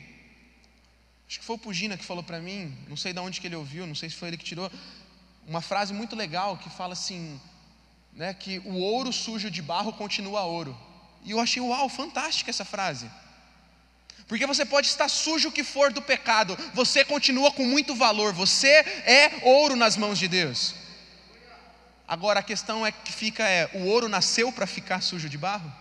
acho 1.27 1.41
que 1.41 1.45
foi 1.45 1.57
o 1.57 1.59
Pugina 1.59 1.99
que 1.99 2.05
falou 2.05 2.23
para 2.23 2.41
mim, 2.41 2.77
não 2.89 2.97
sei 2.97 3.13
de 3.13 3.19
onde 3.19 3.41
que 3.41 3.49
ele 3.49 3.57
ouviu, 3.57 3.87
não 3.87 3.95
sei 3.95 4.09
se 4.09 4.17
foi 4.17 4.29
ele 4.29 4.37
que 4.37 4.45
tirou, 4.45 4.71
uma 5.47 5.61
frase 5.61 5.93
muito 5.93 6.15
legal 6.15 6.57
que 6.57 6.71
fala 6.71 6.93
assim, 6.93 7.41
né, 8.19 8.35
que 8.35 8.59
o 8.65 8.75
ouro 8.75 9.13
sujo 9.13 9.49
de 9.49 9.63
barro 9.63 9.93
continua 9.93 10.43
ouro. 10.43 10.77
E 11.25 11.31
eu 11.31 11.39
achei, 11.39 11.63
uau, 11.63 11.89
fantástica 11.89 12.51
essa 12.51 12.65
frase. 12.65 13.09
Porque 14.27 14.45
você 14.45 14.67
pode 14.67 14.89
estar 14.89 15.09
sujo 15.09 15.49
o 15.49 15.53
que 15.53 15.63
for 15.63 15.93
do 15.93 16.03
pecado, 16.03 16.59
você 16.75 17.05
continua 17.05 17.53
com 17.53 17.65
muito 17.65 17.95
valor, 17.95 18.33
você 18.33 18.69
é 18.69 19.41
ouro 19.45 19.77
nas 19.77 19.97
mãos 19.97 20.19
de 20.19 20.27
Deus. 20.27 20.75
Agora 22.09 22.41
a 22.41 22.43
questão 22.43 22.85
é 22.85 22.91
que 22.91 23.13
fica 23.13 23.49
é, 23.49 23.71
o 23.73 23.85
ouro 23.85 24.09
nasceu 24.09 24.51
para 24.51 24.67
ficar 24.67 25.01
sujo 25.01 25.29
de 25.29 25.39
barro? 25.39 25.73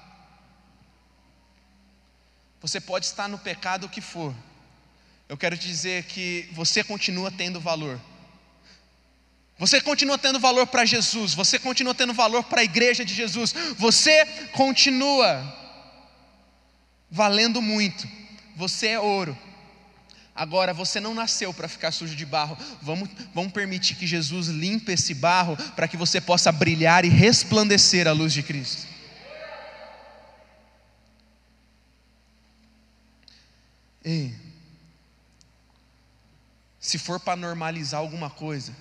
Você 2.62 2.80
pode 2.80 3.08
estar 3.08 3.28
no 3.28 3.40
pecado 3.40 3.86
o 3.86 3.90
que 3.90 4.00
for. 4.00 4.34
Eu 5.28 5.38
quero 5.38 5.58
te 5.58 5.68
dizer 5.68 6.04
que 6.04 6.48
você 6.52 6.84
continua 6.84 7.32
tendo 7.32 7.60
valor. 7.60 8.00
Você 9.58 9.82
continua 9.82 10.18
tendo 10.18 10.40
valor 10.40 10.68
para 10.68 10.86
Jesus, 10.86 11.34
você 11.34 11.58
continua 11.58 11.96
tendo 11.96 12.14
valor 12.14 12.44
para 12.44 12.62
a 12.62 12.64
igreja 12.64 13.04
de 13.04 13.14
Jesus, 13.14 13.54
você 13.78 14.26
continua 14.54 15.44
valendo 17.10 17.62
muito 17.62 18.08
você 18.58 18.88
é 18.88 19.00
ouro. 19.00 19.38
Agora, 20.34 20.74
você 20.74 21.00
não 21.00 21.14
nasceu 21.14 21.54
para 21.54 21.68
ficar 21.68 21.92
sujo 21.92 22.16
de 22.16 22.26
barro. 22.26 22.58
Vamos, 22.82 23.08
vamos 23.34 23.52
permitir 23.52 23.96
que 23.96 24.08
Jesus 24.08 24.48
limpe 24.48 24.92
esse 24.92 25.14
barro 25.14 25.56
para 25.76 25.88
que 25.88 25.96
você 25.96 26.20
possa 26.20 26.52
brilhar 26.52 27.06
e 27.06 27.10
resplandecer 27.10 28.08
a 28.08 28.12
luz 28.12 28.34
de 28.34 28.42
Cristo. 28.42 28.88
Ei, 34.04 34.34
se 36.80 36.98
for 36.98 37.20
para 37.20 37.36
normalizar 37.36 38.00
alguma 38.00 38.30
coisa, 38.30 38.74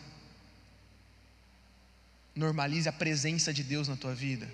normalize 2.36 2.86
a 2.86 2.92
presença 2.92 3.52
de 3.52 3.64
Deus 3.64 3.88
na 3.88 3.96
tua 3.96 4.14
vida. 4.14 4.46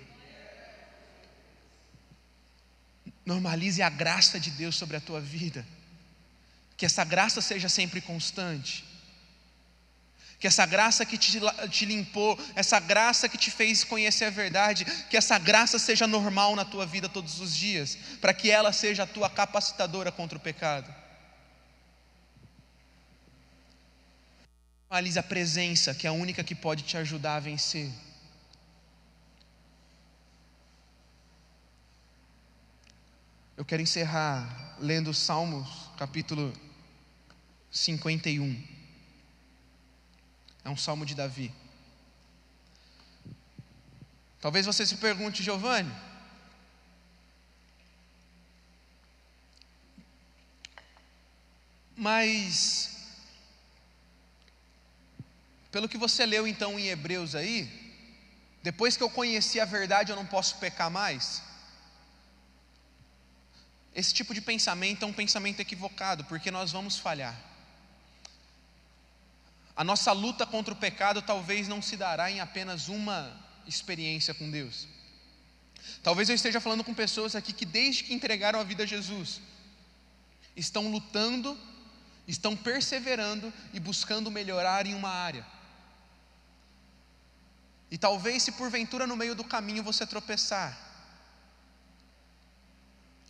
Normalize 3.25 3.81
a 3.81 3.89
graça 3.89 4.39
de 4.39 4.49
Deus 4.51 4.75
sobre 4.75 4.95
a 4.95 5.01
tua 5.01 5.19
vida. 5.19 5.65
Que 6.77 6.85
essa 6.85 7.03
graça 7.03 7.41
seja 7.41 7.67
sempre 7.67 7.99
constante. 7.99 8.85
Que 10.39 10.47
essa 10.47 10.65
graça 10.65 11.05
que 11.05 11.17
te, 11.17 11.39
te, 11.69 11.85
limpou, 11.85 12.39
essa 12.55 12.79
graça 12.79 13.29
que 13.29 13.37
te 13.37 13.51
fez 13.51 13.83
conhecer 13.83 14.25
a 14.25 14.29
verdade, 14.29 14.85
que 15.09 15.15
essa 15.15 15.37
graça 15.37 15.77
seja 15.79 16.07
normal 16.07 16.55
na 16.55 16.65
tua 16.65 16.85
vida 16.85 17.07
todos 17.07 17.39
os 17.39 17.55
dias, 17.55 17.97
para 18.19 18.33
que 18.33 18.49
ela 18.49 18.73
seja 18.73 19.03
a 19.03 19.07
tua 19.07 19.29
capacitadora 19.29 20.11
contra 20.11 20.37
o 20.37 20.41
pecado. 20.41 21.02
Normalize 24.93 25.17
a 25.17 25.23
presença, 25.23 25.95
que 25.95 26.05
é 26.05 26.09
a 26.11 26.13
única 26.13 26.43
que 26.43 26.53
pode 26.53 26.83
te 26.83 26.95
ajudar 26.97 27.37
a 27.37 27.39
vencer. 27.39 27.91
Eu 33.57 33.65
quero 33.65 33.81
encerrar 33.81 34.77
lendo 34.79 35.11
Salmos, 35.11 35.89
capítulo 35.97 36.53
51. 37.71 38.63
É 40.63 40.69
um 40.69 40.77
salmo 40.77 41.07
de 41.07 41.15
Davi. 41.15 41.51
Talvez 44.39 44.67
você 44.67 44.85
se 44.85 44.97
pergunte, 44.97 45.41
Giovanni, 45.41 45.91
mas 51.97 52.92
pelo 55.73 55.89
que 55.89 55.97
você 55.97 56.23
leu 56.23 56.47
então 56.47 56.79
em 56.79 56.89
Hebreus 56.89 57.33
aí, 57.33 57.67
depois 58.61 58.95
que 58.95 59.01
eu 59.01 59.09
conheci 59.09 59.59
a 59.59 59.65
verdade, 59.65 60.11
eu 60.11 60.15
não 60.15 60.25
posso 60.25 60.57
pecar 60.57 60.91
mais? 60.91 61.41
Esse 63.95 64.13
tipo 64.13 64.35
de 64.35 64.41
pensamento 64.41 65.03
é 65.03 65.07
um 65.07 65.19
pensamento 65.21 65.59
equivocado, 65.59 66.25
porque 66.25 66.51
nós 66.51 66.71
vamos 66.71 66.99
falhar. 66.99 67.35
A 69.75 69.83
nossa 69.83 70.11
luta 70.11 70.45
contra 70.45 70.71
o 70.71 70.77
pecado 70.77 71.23
talvez 71.23 71.67
não 71.67 71.81
se 71.81 71.97
dará 71.97 72.29
em 72.29 72.39
apenas 72.39 72.87
uma 72.87 73.35
experiência 73.65 74.31
com 74.31 74.51
Deus. 74.51 74.87
Talvez 76.03 76.29
eu 76.29 76.35
esteja 76.35 76.61
falando 76.61 76.83
com 76.83 76.93
pessoas 76.93 77.35
aqui 77.35 77.51
que, 77.51 77.65
desde 77.65 78.03
que 78.03 78.13
entregaram 78.13 78.59
a 78.59 78.63
vida 78.63 78.83
a 78.83 78.85
Jesus, 78.85 79.41
estão 80.55 80.91
lutando, 80.91 81.59
estão 82.27 82.55
perseverando 82.55 83.51
e 83.73 83.79
buscando 83.79 84.29
melhorar 84.29 84.85
em 84.85 84.93
uma 84.93 85.09
área. 85.09 85.52
E 87.93 87.97
talvez, 87.99 88.41
se 88.41 88.51
porventura 88.53 89.05
no 89.05 89.15
meio 89.15 89.35
do 89.35 89.43
caminho 89.43 89.83
você 89.83 90.03
tropeçar, 90.03 90.75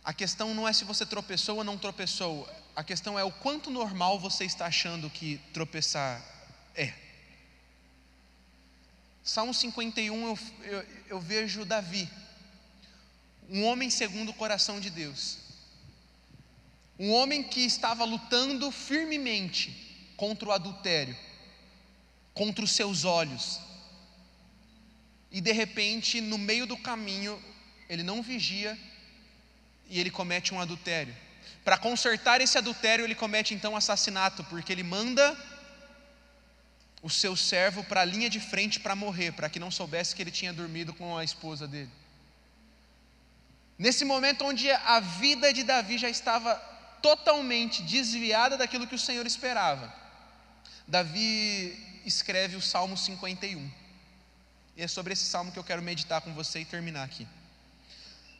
a 0.02 0.10
questão 0.10 0.54
não 0.54 0.66
é 0.66 0.72
se 0.72 0.84
você 0.84 1.04
tropeçou 1.04 1.58
ou 1.58 1.64
não 1.64 1.76
tropeçou, 1.76 2.48
a 2.74 2.82
questão 2.82 3.18
é 3.18 3.22
o 3.22 3.30
quanto 3.30 3.70
normal 3.70 4.18
você 4.18 4.46
está 4.46 4.64
achando 4.64 5.10
que 5.10 5.36
tropeçar 5.52 6.24
é. 6.74 6.94
Salmo 9.22 9.52
51 9.52 10.28
eu, 10.28 10.38
eu, 10.62 10.86
eu 11.08 11.20
vejo 11.20 11.66
Davi, 11.66 12.08
um 13.50 13.64
homem 13.64 13.90
segundo 13.90 14.30
o 14.30 14.34
coração 14.34 14.80
de 14.80 14.88
Deus, 14.88 15.40
um 16.98 17.12
homem 17.12 17.42
que 17.42 17.60
estava 17.60 18.02
lutando 18.06 18.70
firmemente 18.70 20.14
contra 20.16 20.48
o 20.48 20.52
adultério, 20.52 21.14
contra 22.32 22.64
os 22.64 22.72
seus 22.72 23.04
olhos, 23.04 23.60
e 25.34 25.40
de 25.40 25.50
repente, 25.50 26.20
no 26.20 26.38
meio 26.38 26.64
do 26.64 26.76
caminho, 26.76 27.42
ele 27.88 28.04
não 28.04 28.22
vigia 28.22 28.78
e 29.90 29.98
ele 29.98 30.08
comete 30.08 30.54
um 30.54 30.60
adultério. 30.60 31.12
Para 31.64 31.76
consertar 31.76 32.40
esse 32.40 32.56
adultério, 32.56 33.04
ele 33.04 33.16
comete 33.16 33.52
então 33.52 33.74
assassinato, 33.74 34.44
porque 34.44 34.70
ele 34.72 34.84
manda 34.84 35.36
o 37.02 37.10
seu 37.10 37.34
servo 37.34 37.82
para 37.82 38.02
a 38.02 38.04
linha 38.04 38.30
de 38.30 38.38
frente 38.38 38.78
para 38.78 38.94
morrer, 38.94 39.32
para 39.32 39.48
que 39.48 39.58
não 39.58 39.72
soubesse 39.72 40.14
que 40.14 40.22
ele 40.22 40.30
tinha 40.30 40.52
dormido 40.52 40.94
com 40.94 41.18
a 41.18 41.24
esposa 41.24 41.66
dele. 41.66 41.90
Nesse 43.76 44.04
momento 44.04 44.44
onde 44.44 44.70
a 44.70 45.00
vida 45.00 45.52
de 45.52 45.64
Davi 45.64 45.98
já 45.98 46.08
estava 46.08 46.54
totalmente 47.02 47.82
desviada 47.82 48.56
daquilo 48.56 48.86
que 48.86 48.94
o 48.94 49.04
Senhor 49.08 49.26
esperava, 49.26 49.92
Davi 50.86 51.76
escreve 52.06 52.54
o 52.54 52.62
Salmo 52.62 52.96
51. 52.96 53.83
E 54.76 54.82
é 54.82 54.88
sobre 54.88 55.12
esse 55.12 55.24
salmo 55.24 55.52
que 55.52 55.58
eu 55.58 55.64
quero 55.64 55.82
meditar 55.82 56.20
com 56.20 56.34
você 56.34 56.60
e 56.60 56.64
terminar 56.64 57.04
aqui. 57.04 57.26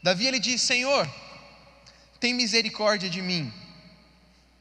Davi 0.03 0.27
ele 0.27 0.38
diz: 0.38 0.62
Senhor, 0.62 1.09
tem 2.18 2.35
misericórdia 2.35 3.09
de 3.09 3.23
mim, 3.23 3.53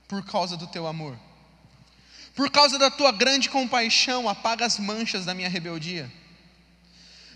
por 0.07 0.23
causa 0.25 0.55
do 0.55 0.67
teu 0.67 0.85
amor. 0.87 1.17
Por 2.35 2.49
causa 2.49 2.79
da 2.79 2.89
tua 2.89 3.11
grande 3.11 3.49
compaixão, 3.49 4.27
apaga 4.27 4.65
as 4.65 4.79
manchas 4.79 5.25
da 5.25 5.33
minha 5.33 5.49
rebeldia. 5.49 6.11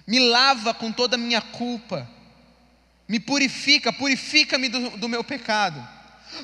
Me 0.06 0.20
lava 0.20 0.74
com 0.74 0.92
toda 0.92 1.16
a 1.16 1.20
minha 1.20 1.42
culpa. 1.42 2.10
Me 3.08 3.20
purifica, 3.20 3.94
purifica-me 3.94 4.70
do, 4.70 4.98
do 4.98 5.08
meu 5.08 5.24
pecado 5.24 5.97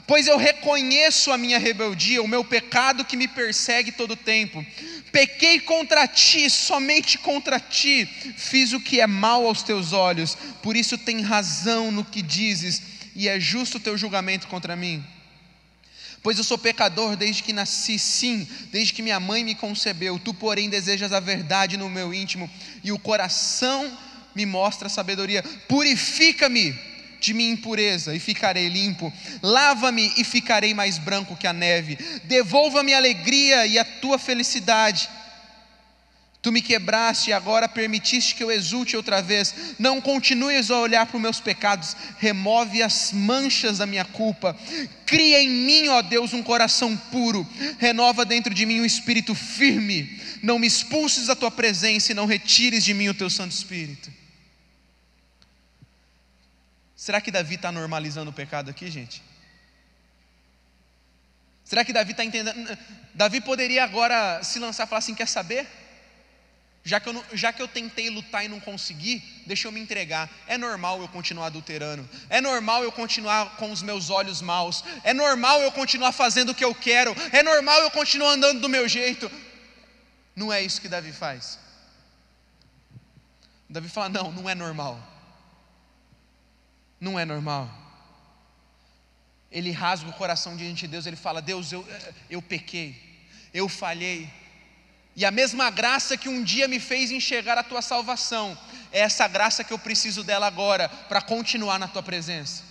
pois 0.05 0.27
eu 0.27 0.37
reconheço 0.37 1.31
a 1.31 1.37
minha 1.37 1.59
rebeldia, 1.59 2.21
o 2.21 2.27
meu 2.27 2.43
pecado 2.43 3.05
que 3.05 3.17
me 3.17 3.27
persegue 3.27 3.91
todo 3.91 4.11
o 4.11 4.17
tempo. 4.17 4.65
Pequei 5.11 5.59
contra 5.59 6.07
ti, 6.07 6.49
somente 6.49 7.17
contra 7.17 7.59
ti, 7.59 8.05
fiz 8.35 8.73
o 8.73 8.79
que 8.79 8.99
é 8.99 9.07
mal 9.07 9.45
aos 9.45 9.61
teus 9.61 9.93
olhos, 9.93 10.35
por 10.61 10.75
isso 10.75 10.97
tem 10.97 11.21
razão 11.21 11.91
no 11.91 12.03
que 12.03 12.21
dizes, 12.21 12.81
e 13.15 13.27
é 13.27 13.39
justo 13.39 13.77
o 13.77 13.79
teu 13.79 13.97
julgamento 13.97 14.47
contra 14.47 14.75
mim. 14.75 15.03
Pois 16.23 16.37
eu 16.37 16.43
sou 16.43 16.57
pecador 16.57 17.17
desde 17.17 17.43
que 17.43 17.51
nasci, 17.51 17.99
sim, 17.99 18.47
desde 18.71 18.93
que 18.93 19.01
minha 19.01 19.19
mãe 19.19 19.43
me 19.43 19.53
concebeu. 19.53 20.17
Tu, 20.17 20.33
porém, 20.33 20.69
desejas 20.69 21.11
a 21.11 21.19
verdade 21.19 21.75
no 21.75 21.89
meu 21.89 22.13
íntimo, 22.13 22.49
e 22.81 22.93
o 22.93 22.97
coração 22.97 23.91
me 24.33 24.45
mostra 24.45 24.87
a 24.87 24.89
sabedoria. 24.89 25.43
Purifica-me 25.67 26.73
de 27.23 27.33
minha 27.33 27.51
impureza 27.51 28.13
e 28.13 28.19
ficarei 28.19 28.67
limpo. 28.67 29.11
Lava-me 29.41 30.11
e 30.17 30.23
ficarei 30.23 30.73
mais 30.73 30.97
branco 30.97 31.35
que 31.35 31.47
a 31.47 31.53
neve. 31.53 31.97
Devolva-me 32.25 32.93
a 32.93 32.97
alegria 32.97 33.65
e 33.65 33.79
a 33.79 33.85
tua 33.85 34.19
felicidade. 34.19 35.09
Tu 36.41 36.51
me 36.51 36.61
quebraste 36.61 37.29
e 37.29 37.33
agora 37.33 37.69
permitiste 37.69 38.35
que 38.35 38.43
eu 38.43 38.51
exulte 38.51 38.97
outra 38.97 39.21
vez. 39.21 39.55
Não 39.79 40.01
continues 40.01 40.69
a 40.69 40.77
olhar 40.77 41.05
para 41.05 41.15
os 41.15 41.21
meus 41.21 41.39
pecados, 41.39 41.95
remove 42.19 42.83
as 42.83 43.13
manchas 43.13 43.77
da 43.77 43.85
minha 43.85 44.03
culpa. 44.03 44.53
Cria 45.05 45.41
em 45.41 45.49
mim, 45.49 45.87
ó 45.87 46.01
Deus, 46.01 46.33
um 46.33 46.43
coração 46.43 46.97
puro. 46.97 47.47
Renova 47.79 48.25
dentro 48.25 48.53
de 48.53 48.65
mim 48.65 48.81
um 48.81 48.85
espírito 48.85 49.33
firme. 49.33 50.19
Não 50.41 50.59
me 50.59 50.67
expulses 50.67 51.27
da 51.27 51.35
tua 51.35 51.49
presença 51.49 52.11
e 52.11 52.15
não 52.15 52.25
retires 52.25 52.83
de 52.83 52.93
mim 52.93 53.07
o 53.07 53.13
teu 53.13 53.29
Santo 53.29 53.53
Espírito. 53.53 54.11
Será 57.03 57.19
que 57.19 57.31
Davi 57.31 57.55
está 57.55 57.69
normalizando 57.69 58.31
o 58.31 58.33
pecado 58.33 58.69
aqui, 58.69 58.89
gente? 58.89 59.21
Será 61.65 61.83
que 61.83 61.91
Davi 61.91 62.11
está 62.11 62.23
entendendo? 62.23 62.77
Davi 63.13 63.41
poderia 63.41 63.83
agora 63.83 64.41
se 64.41 64.57
lançar 64.57 64.85
e 64.85 64.87
falar 64.87 64.99
assim: 64.99 65.13
quer 65.13 65.27
saber? 65.27 65.67
Já 66.81 67.01
que, 67.01 67.09
eu 67.09 67.11
não, 67.11 67.25
já 67.33 67.51
que 67.51 67.61
eu 67.61 67.67
tentei 67.67 68.09
lutar 68.09 68.45
e 68.45 68.47
não 68.47 68.57
consegui, 68.57 69.21
deixa 69.45 69.67
eu 69.67 69.71
me 69.73 69.81
entregar. 69.81 70.29
É 70.47 70.57
normal 70.57 71.01
eu 71.01 71.09
continuar 71.09 71.47
adulterando. 71.47 72.09
É 72.29 72.39
normal 72.39 72.85
eu 72.85 72.91
continuar 72.93 73.57
com 73.57 73.69
os 73.69 73.81
meus 73.81 74.09
olhos 74.09 74.41
maus. 74.41 74.81
É 75.03 75.13
normal 75.13 75.59
eu 75.59 75.73
continuar 75.73 76.13
fazendo 76.13 76.51
o 76.51 76.55
que 76.55 76.63
eu 76.63 76.73
quero. 76.73 77.13
É 77.33 77.43
normal 77.43 77.81
eu 77.81 77.91
continuar 77.91 78.31
andando 78.31 78.61
do 78.61 78.69
meu 78.69 78.87
jeito. 78.87 79.29
Não 80.33 80.53
é 80.53 80.61
isso 80.61 80.79
que 80.79 80.87
Davi 80.87 81.11
faz. 81.11 81.59
Davi 83.69 83.89
fala: 83.89 84.07
não, 84.07 84.31
não 84.31 84.49
é 84.49 84.55
normal 84.55 85.12
não 87.03 87.19
é 87.19 87.25
normal. 87.25 87.69
Ele 89.51 89.71
rasga 89.71 90.09
o 90.09 90.13
coração 90.13 90.55
diante 90.55 90.81
de 90.81 90.87
Deus, 90.87 91.05
ele 91.05 91.17
fala: 91.17 91.41
Deus, 91.41 91.71
eu, 91.71 91.85
eu 92.29 92.41
pequei, 92.41 92.95
eu 93.53 93.67
falhei, 93.67 94.29
e 95.15 95.25
a 95.25 95.29
mesma 95.29 95.69
graça 95.69 96.17
que 96.17 96.29
um 96.29 96.41
dia 96.41 96.67
me 96.67 96.79
fez 96.79 97.11
enxergar 97.11 97.57
a 97.57 97.63
tua 97.63 97.81
salvação, 97.81 98.57
é 98.91 99.01
essa 99.01 99.27
graça 99.27 99.63
que 99.63 99.73
eu 99.73 99.77
preciso 99.77 100.23
dela 100.23 100.47
agora, 100.47 100.87
para 100.87 101.21
continuar 101.21 101.77
na 101.77 101.87
tua 101.87 102.01
presença. 102.01 102.63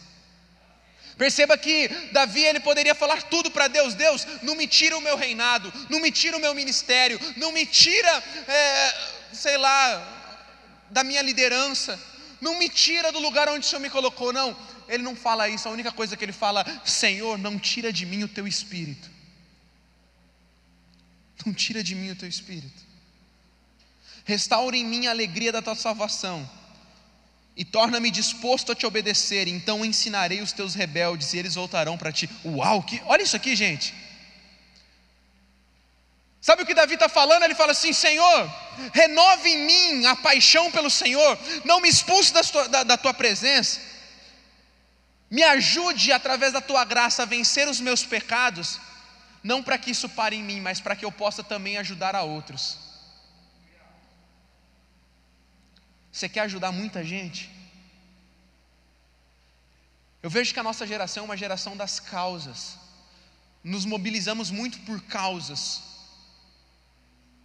Perceba 1.17 1.57
que 1.59 1.89
Davi 2.11 2.43
ele 2.43 2.59
poderia 2.59 2.95
falar 2.95 3.23
tudo 3.25 3.51
para 3.51 3.69
Deus: 3.69 3.95
Deus, 3.95 4.27
não 4.43 4.57
me 4.57 4.67
tira 4.67 4.97
o 4.97 5.01
meu 5.01 5.17
reinado, 5.17 5.71
não 5.91 6.01
me 6.01 6.11
tira 6.11 6.39
o 6.39 6.41
meu 6.41 6.55
ministério, 6.55 7.21
não 7.37 7.53
me 7.53 7.67
tira, 7.67 8.25
é, 8.49 8.95
sei 9.33 9.59
lá, 9.59 10.89
da 10.91 11.05
minha 11.05 11.23
liderança, 11.23 12.01
não 12.43 12.59
me 12.59 12.69
tira 12.69 13.13
do 13.13 13.21
lugar 13.21 13.49
onde 13.49 13.65
o 13.65 13.69
Senhor 13.69 13.81
me 13.81 13.89
colocou, 13.89 14.33
não. 14.33 14.57
Ele 14.89 15.05
não 15.05 15.15
fala 15.15 15.49
isso, 15.49 15.69
a 15.69 15.71
única 15.71 15.93
coisa 15.93 16.17
que 16.17 16.25
ele 16.25 16.33
fala, 16.33 16.67
Senhor, 16.85 17.39
não 17.39 17.57
tira 17.57 17.93
de 17.93 18.05
mim 18.05 18.25
o 18.25 18.29
teu 18.29 18.49
espírito. 18.49 19.09
Não 21.47 21.55
tira 21.55 21.85
de 21.85 21.95
mim 21.95 22.11
o 22.11 22.17
teu 22.17 22.29
espírito. 22.29 22.83
Restaure 24.25 24.77
em 24.77 24.85
mim 24.85 25.07
a 25.07 25.11
alegria 25.11 25.53
da 25.53 25.63
tua 25.63 25.77
salvação 25.77 26.49
e 27.57 27.65
torna-me 27.65 28.11
disposto 28.11 28.73
a 28.73 28.75
te 28.75 28.87
obedecer. 28.87 29.47
Então 29.47 29.85
ensinarei 29.85 30.41
os 30.41 30.51
teus 30.51 30.75
rebeldes 30.75 31.33
e 31.35 31.39
eles 31.39 31.55
voltarão 31.55 31.97
para 31.97 32.11
ti. 32.11 32.29
Uau, 32.45 32.83
que, 32.83 33.01
olha 33.07 33.23
isso 33.23 33.37
aqui, 33.37 33.55
gente. 33.55 33.95
Sabe 36.43 36.65
o 36.65 36.67
que 36.67 36.75
Davi 36.75 36.95
está 36.95 37.09
falando? 37.09 37.45
Ele 37.45 37.55
fala 37.55 37.71
assim: 37.71 37.93
Senhor, 37.93 38.53
renove 38.93 39.49
em 39.49 39.59
mim 39.65 40.07
a 40.07 40.17
paixão 40.17 40.73
pelo 40.73 40.91
Senhor, 40.91 41.39
não 41.65 41.81
me 41.81 41.89
expulse 41.89 42.33
da 42.33 42.43
tua, 42.43 42.69
da, 42.69 42.83
da 42.83 42.97
tua 42.97 43.15
presença, 43.15 43.81
me 45.31 45.45
ajude 45.45 46.11
através 46.11 46.53
da 46.53 46.61
tua 46.61 46.85
graça 46.85 47.23
a 47.23 47.27
vencer 47.27 47.69
os 47.69 47.79
meus 47.79 48.05
pecados, 48.05 48.81
não 49.41 49.63
para 49.63 49.79
que 49.79 49.93
isso 49.93 50.09
pare 50.09 50.35
em 50.35 50.43
mim, 50.43 50.61
mas 50.61 50.81
para 50.81 50.97
que 50.97 51.05
eu 51.05 51.13
possa 51.13 51.45
também 51.45 51.79
ajudar 51.79 52.17
a 52.17 52.23
outros. 52.23 52.77
Você 56.11 56.29
quer 56.29 56.41
ajudar 56.41 56.73
muita 56.73 57.05
gente? 57.05 57.49
Eu 60.21 60.29
vejo 60.29 60.53
que 60.53 60.59
a 60.59 60.65
nossa 60.65 60.85
geração 60.85 61.23
é 61.23 61.25
uma 61.27 61.37
geração 61.37 61.77
das 61.77 62.01
causas, 62.01 62.77
nos 63.63 63.85
mobilizamos 63.85 64.51
muito 64.51 64.81
por 64.81 65.01
causas 65.03 65.92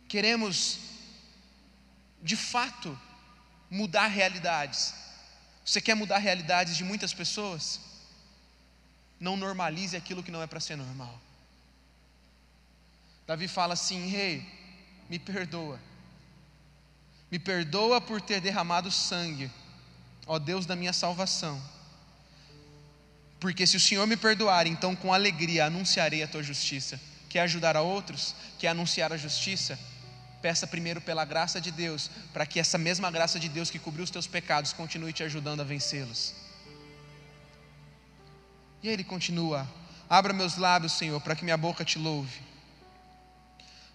queremos, 0.07 0.79
de 2.21 2.35
fato, 2.35 2.97
mudar 3.69 4.07
realidades. 4.07 4.93
Você 5.65 5.81
quer 5.81 5.95
mudar 5.95 6.17
realidades 6.17 6.77
de 6.77 6.83
muitas 6.83 7.13
pessoas? 7.13 7.79
Não 9.19 9.35
normalize 9.35 9.95
aquilo 9.95 10.23
que 10.23 10.31
não 10.31 10.41
é 10.41 10.47
para 10.47 10.59
ser 10.59 10.75
normal. 10.75 11.19
Davi 13.25 13.47
fala 13.47 13.73
assim: 13.73 14.07
Rei, 14.07 14.35
hey, 14.35 14.45
me 15.09 15.19
perdoa. 15.19 15.79
Me 17.29 17.37
perdoa 17.37 17.99
por 17.99 18.21
ter 18.21 18.39
derramado 18.39 18.89
sangue, 18.89 19.51
ó 20.25 20.39
Deus 20.39 20.65
da 20.65 20.75
minha 20.75 20.93
salvação. 20.93 21.61
Porque 23.39 23.67
se 23.67 23.75
o 23.75 23.79
Senhor 23.79 24.07
me 24.07 24.15
perdoar, 24.15 24.65
então 24.65 24.95
com 24.95 25.13
alegria 25.13 25.65
anunciarei 25.65 26.23
a 26.23 26.27
tua 26.27 26.41
justiça. 26.41 26.99
Quer 27.29 27.41
ajudar 27.41 27.75
a 27.75 27.81
outros? 27.81 28.33
Quer 28.57 28.69
anunciar 28.69 29.11
a 29.11 29.17
justiça? 29.17 29.77
Peça 30.41 30.67
primeiro 30.67 31.01
pela 31.01 31.25
graça 31.25 31.59
de 31.59 31.71
Deus, 31.71 32.09
para 32.33 32.45
que 32.45 32.59
essa 32.59 32.77
mesma 32.77 33.09
graça 33.09 33.39
de 33.39 33.49
Deus 33.49 33.69
que 33.69 33.79
cobriu 33.79 34.03
os 34.03 34.11
teus 34.11 34.27
pecados 34.27 34.71
continue 34.73 35.11
te 35.11 35.23
ajudando 35.23 35.61
a 35.61 35.63
vencê-los. 35.63 36.33
E 38.83 38.87
aí 38.87 38.93
ele 38.93 39.03
continua: 39.03 39.67
Abra 40.09 40.33
meus 40.33 40.57
lábios, 40.57 40.93
Senhor, 40.93 41.19
para 41.21 41.35
que 41.35 41.43
minha 41.43 41.57
boca 41.57 41.83
te 41.83 41.97
louve. 41.97 42.41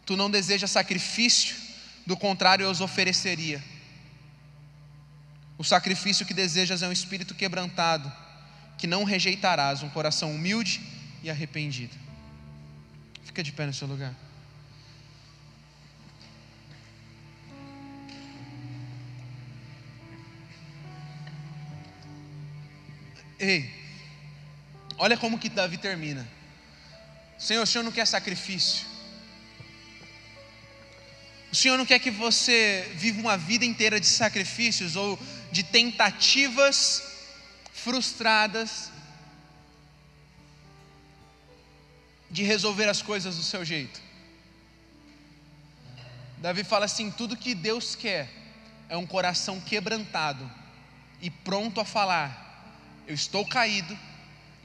Tu 0.05 0.16
não 0.16 0.30
desejas 0.30 0.70
sacrifício, 0.70 1.57
do 2.05 2.16
contrário 2.16 2.64
eu 2.64 2.70
os 2.70 2.80
ofereceria. 2.80 3.62
O 5.57 5.64
sacrifício 5.64 6.26
que 6.26 6.34
desejas 6.34 6.82
é 6.82 6.88
um 6.88 6.93
espírito 6.93 7.34
quebrantado, 7.34 8.12
que 8.76 8.86
não 8.86 9.05
rejeitarás, 9.05 9.82
um 9.82 9.88
coração 9.88 10.34
humilde 10.34 10.80
e 11.22 11.30
arrependido. 11.30 11.97
Fica 13.24 13.43
de 13.43 13.53
pé 13.53 13.64
no 13.66 13.72
seu 13.72 13.86
lugar. 13.86 14.12
Ei, 23.43 23.68
olha 24.99 25.16
como 25.16 25.36
que 25.36 25.49
Davi 25.49 25.76
termina. 25.76 26.24
Senhor, 27.36 27.64
o 27.64 27.66
Senhor 27.66 27.82
não 27.82 27.90
quer 27.90 28.07
sacrifício. 28.07 28.86
O 31.51 31.57
Senhor 31.57 31.76
não 31.76 31.84
quer 31.84 31.99
que 31.99 32.09
você 32.09 32.88
viva 32.95 33.20
uma 33.20 33.36
vida 33.36 33.64
inteira 33.64 33.99
de 33.99 34.07
sacrifícios 34.07 34.95
ou 34.95 35.18
de 35.51 35.64
tentativas 35.64 37.03
frustradas 37.72 38.93
de 42.30 42.45
resolver 42.45 42.88
as 42.88 43.03
coisas 43.03 43.36
do 43.36 43.43
seu 43.43 43.64
jeito. 43.64 44.01
Davi 46.38 46.62
fala 46.62 46.84
assim: 46.84 47.11
tudo 47.11 47.36
que 47.36 47.57
Deus 47.57 47.97
quer 47.97 48.30
é 48.88 48.97
um 48.97 49.05
coração 49.05 49.61
quebrantado 49.61 50.49
e 51.20 51.28
pronto 51.28 51.80
a 51.80 51.84
falar: 51.84 52.51
eu 53.07 53.14
estou 53.14 53.46
caído 53.46 53.98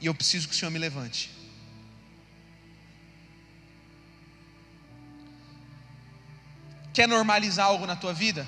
e 0.00 0.06
eu 0.06 0.14
preciso 0.14 0.48
que 0.48 0.54
o 0.54 0.56
Senhor 0.56 0.70
me 0.70 0.78
levante. 0.78 1.30
Quer 6.92 7.06
normalizar 7.06 7.66
algo 7.66 7.86
na 7.86 7.94
tua 7.94 8.12
vida? 8.12 8.46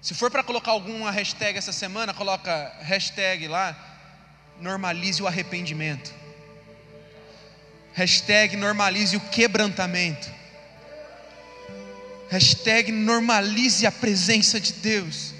Se 0.00 0.14
for 0.14 0.30
para 0.30 0.42
colocar 0.42 0.70
alguma 0.70 1.10
hashtag 1.10 1.58
essa 1.58 1.72
semana, 1.72 2.14
coloca 2.14 2.72
hashtag 2.80 3.48
lá, 3.48 3.76
normalize 4.60 5.22
o 5.22 5.26
arrependimento. 5.26 6.14
Hashtag 7.92 8.56
normalize 8.56 9.16
o 9.16 9.20
quebrantamento. 9.20 10.30
Hashtag 12.30 12.92
normalize 12.92 13.86
a 13.86 13.92
presença 13.92 14.60
de 14.60 14.74
Deus. 14.74 15.35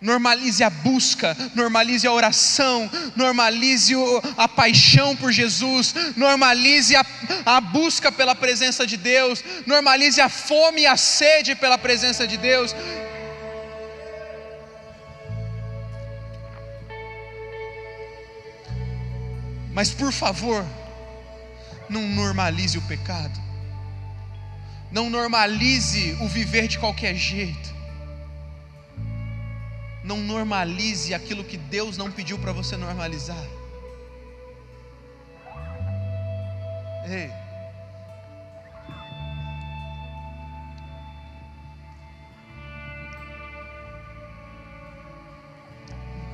Normalize 0.00 0.62
a 0.62 0.68
busca, 0.68 1.34
normalize 1.54 2.06
a 2.06 2.12
oração, 2.12 2.90
normalize 3.16 3.94
a 4.36 4.46
paixão 4.46 5.16
por 5.16 5.32
Jesus, 5.32 5.94
normalize 6.14 6.94
a, 6.94 7.04
a, 7.46 7.60
busca 7.62 8.12
pela 8.12 8.34
presença 8.34 8.86
de 8.86 8.98
Deus, 8.98 9.42
normalize 9.66 10.20
a 10.20 10.28
fome 10.28 10.82
e 10.82 10.86
a 10.86 10.98
sede 10.98 11.54
pela 11.54 11.78
presença 11.78 12.26
de 12.26 12.36
Deus. 12.36 12.74
Mas 19.72 19.90
por 19.90 20.12
favor, 20.12 20.62
não 21.88 22.02
normalize 22.02 22.76
o 22.76 22.82
pecado, 22.82 23.40
não 24.92 25.08
normalize 25.08 26.18
o 26.20 26.28
viver 26.28 26.68
de 26.68 26.78
qualquer 26.78 27.14
jeito 27.14 27.75
não 30.06 30.20
normalize 30.20 31.12
aquilo 31.12 31.42
que 31.42 31.56
Deus 31.56 31.96
não 31.98 32.12
pediu 32.12 32.38
para 32.38 32.52
você 32.52 32.76
normalizar. 32.76 33.44
Ei. 37.08 37.28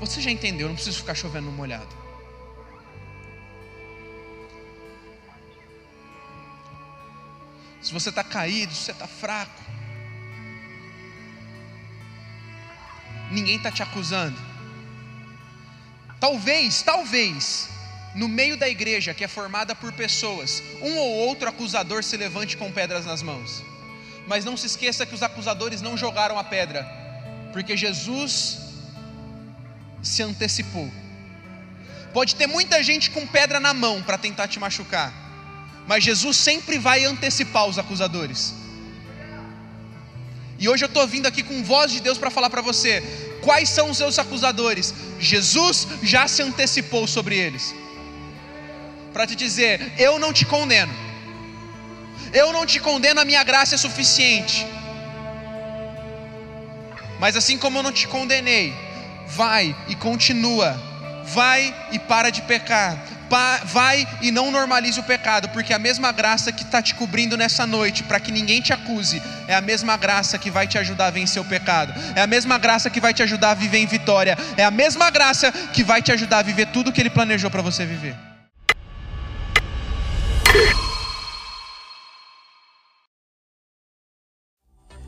Você 0.01 0.21
já 0.21 0.31
entendeu, 0.31 0.69
não 0.69 0.75
preciso 0.75 0.99
ficar 0.99 1.15
chovendo 1.15 1.51
molhado. 1.51 1.97
Se 7.81 7.93
você 7.93 8.11
está 8.11 8.23
caído, 8.23 8.75
se 8.75 8.85
você 8.85 8.93
está 8.93 9.07
fraco, 9.09 9.63
ninguém 13.33 13.57
está 13.57 13.71
te 13.71 13.83
acusando. 13.83 14.37
Talvez, 16.21 16.83
talvez, 16.83 17.69
no 18.15 18.29
meio 18.29 18.57
da 18.57 18.69
igreja 18.69 19.15
que 19.15 19.25
é 19.25 19.29
formada 19.29 19.75
por 19.75 19.93
pessoas, 19.93 20.63
um 20.81 20.97
ou 20.97 21.11
outro 21.29 21.49
acusador 21.49 22.05
se 22.05 22.17
levante 22.17 22.57
com 22.57 22.71
pedras 22.71 23.07
nas 23.07 23.23
mãos. 23.23 23.65
Mas 24.27 24.45
não 24.45 24.57
se 24.57 24.67
esqueça 24.67 25.05
que 25.05 25.15
os 25.15 25.23
acusadores 25.23 25.83
não 25.83 25.97
jogaram 25.97 26.39
a 26.39 26.45
pedra, 26.45 26.87
porque 27.53 27.77
Jesus 27.77 28.59
se 30.03 30.23
antecipou. 30.23 30.91
Pode 32.13 32.37
ter 32.37 32.47
muita 32.47 32.83
gente 32.83 33.11
com 33.11 33.27
pedra 33.27 33.59
na 33.59 33.73
mão 33.73 34.03
para 34.03 34.19
tentar 34.19 34.47
te 34.47 34.61
machucar, 34.61 35.13
mas 35.89 36.05
Jesus 36.05 36.37
sempre 36.37 36.79
vai 36.79 37.05
antecipar 37.05 37.67
os 37.67 37.79
acusadores. 37.79 38.62
E 40.63 40.69
hoje 40.69 40.85
eu 40.85 40.87
estou 40.87 41.05
vindo 41.09 41.27
aqui 41.27 41.43
com 41.43 41.65
voz 41.65 41.91
de 41.91 41.99
Deus 42.01 42.17
para 42.17 42.31
falar 42.31 42.49
para 42.49 42.63
você: 42.63 43.03
quais 43.43 43.69
são 43.69 43.91
os 43.91 43.97
seus 43.97 44.17
acusadores? 44.17 44.95
Jesus 45.19 45.89
já 46.05 46.29
se 46.29 46.41
antecipou 46.41 47.05
sobre 47.09 47.37
eles, 47.37 47.75
para 49.13 49.27
te 49.27 49.35
dizer: 49.35 49.93
eu 49.99 50.21
não 50.21 50.33
te 50.33 50.45
condeno, 50.45 50.95
eu 52.33 52.53
não 52.53 52.65
te 52.65 52.79
condeno, 52.79 53.21
a 53.21 53.25
minha 53.25 53.43
graça 53.43 53.75
é 53.75 53.79
suficiente. 53.79 54.65
Mas 57.19 57.37
assim 57.37 57.59
como 57.59 57.79
eu 57.79 57.83
não 57.83 57.91
te 57.91 58.07
condenei, 58.07 58.73
vai 59.27 59.75
e 59.89 59.97
continua, 59.97 60.81
vai 61.25 61.75
e 61.91 61.99
para 61.99 62.31
de 62.31 62.43
pecar, 62.43 63.05
vai 63.65 64.07
e 64.21 64.31
não 64.31 64.51
normalize 64.51 64.99
o 65.01 65.03
pecado, 65.03 65.49
porque 65.51 65.73
a 65.73 65.79
mesma 65.79 66.13
graça 66.13 66.53
que 66.53 66.63
está 66.63 66.83
te 66.83 66.95
cobrindo 66.95 67.37
nessa 67.37 67.67
noite, 67.67 68.03
para 68.03 68.21
que 68.21 68.31
ninguém 68.31 68.61
te 68.61 68.73
acuse, 68.73 69.23
é 69.49 69.55
a 69.55 69.61
mesma 69.61 69.97
graça 69.97 70.39
que 70.39 70.51
vai 70.51 70.67
te 70.67 70.79
ajudar 70.79 71.07
a 71.07 71.11
vencer 71.11 71.41
o 71.41 71.45
pecado, 71.45 71.93
é 72.15 72.23
a 72.23 72.27
mesma 72.27 72.59
graça 72.59 72.91
que 72.91 73.01
vai 73.01 73.15
te 73.15 73.23
ajudar 73.23 73.51
a 73.51 73.55
viver 73.55 73.79
em 73.79 73.87
vitória, 73.87 74.37
é 74.57 74.65
a 74.65 74.71
mesma 74.71 75.11
graça 75.11 75.51
que 75.73 75.83
vai 75.83 76.03
te 76.03 76.13
ajudar 76.13 76.39
a 76.39 76.43
viver 76.43 76.67
tudo 76.67 76.93
que 76.93 77.01
Ele 77.01 77.11
planejou 77.11 77.51
para 77.51 77.63
você 77.63 77.85
viver. 77.87 78.15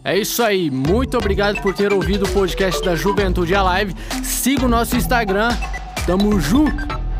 É 0.06 0.18
isso 0.18 0.42
aí, 0.42 0.70
muito 0.70 1.16
obrigado 1.16 1.62
por 1.62 1.74
ter 1.74 1.90
ouvido 1.90 2.26
o 2.26 2.28
podcast 2.28 2.84
da 2.84 2.94
Juventude 2.94 3.54
Alive. 3.54 3.94
Siga 4.22 4.66
o 4.66 4.68
nosso 4.68 4.96
Instagram, 4.96 5.48
tamo 6.06 6.38
junto! 6.38 7.13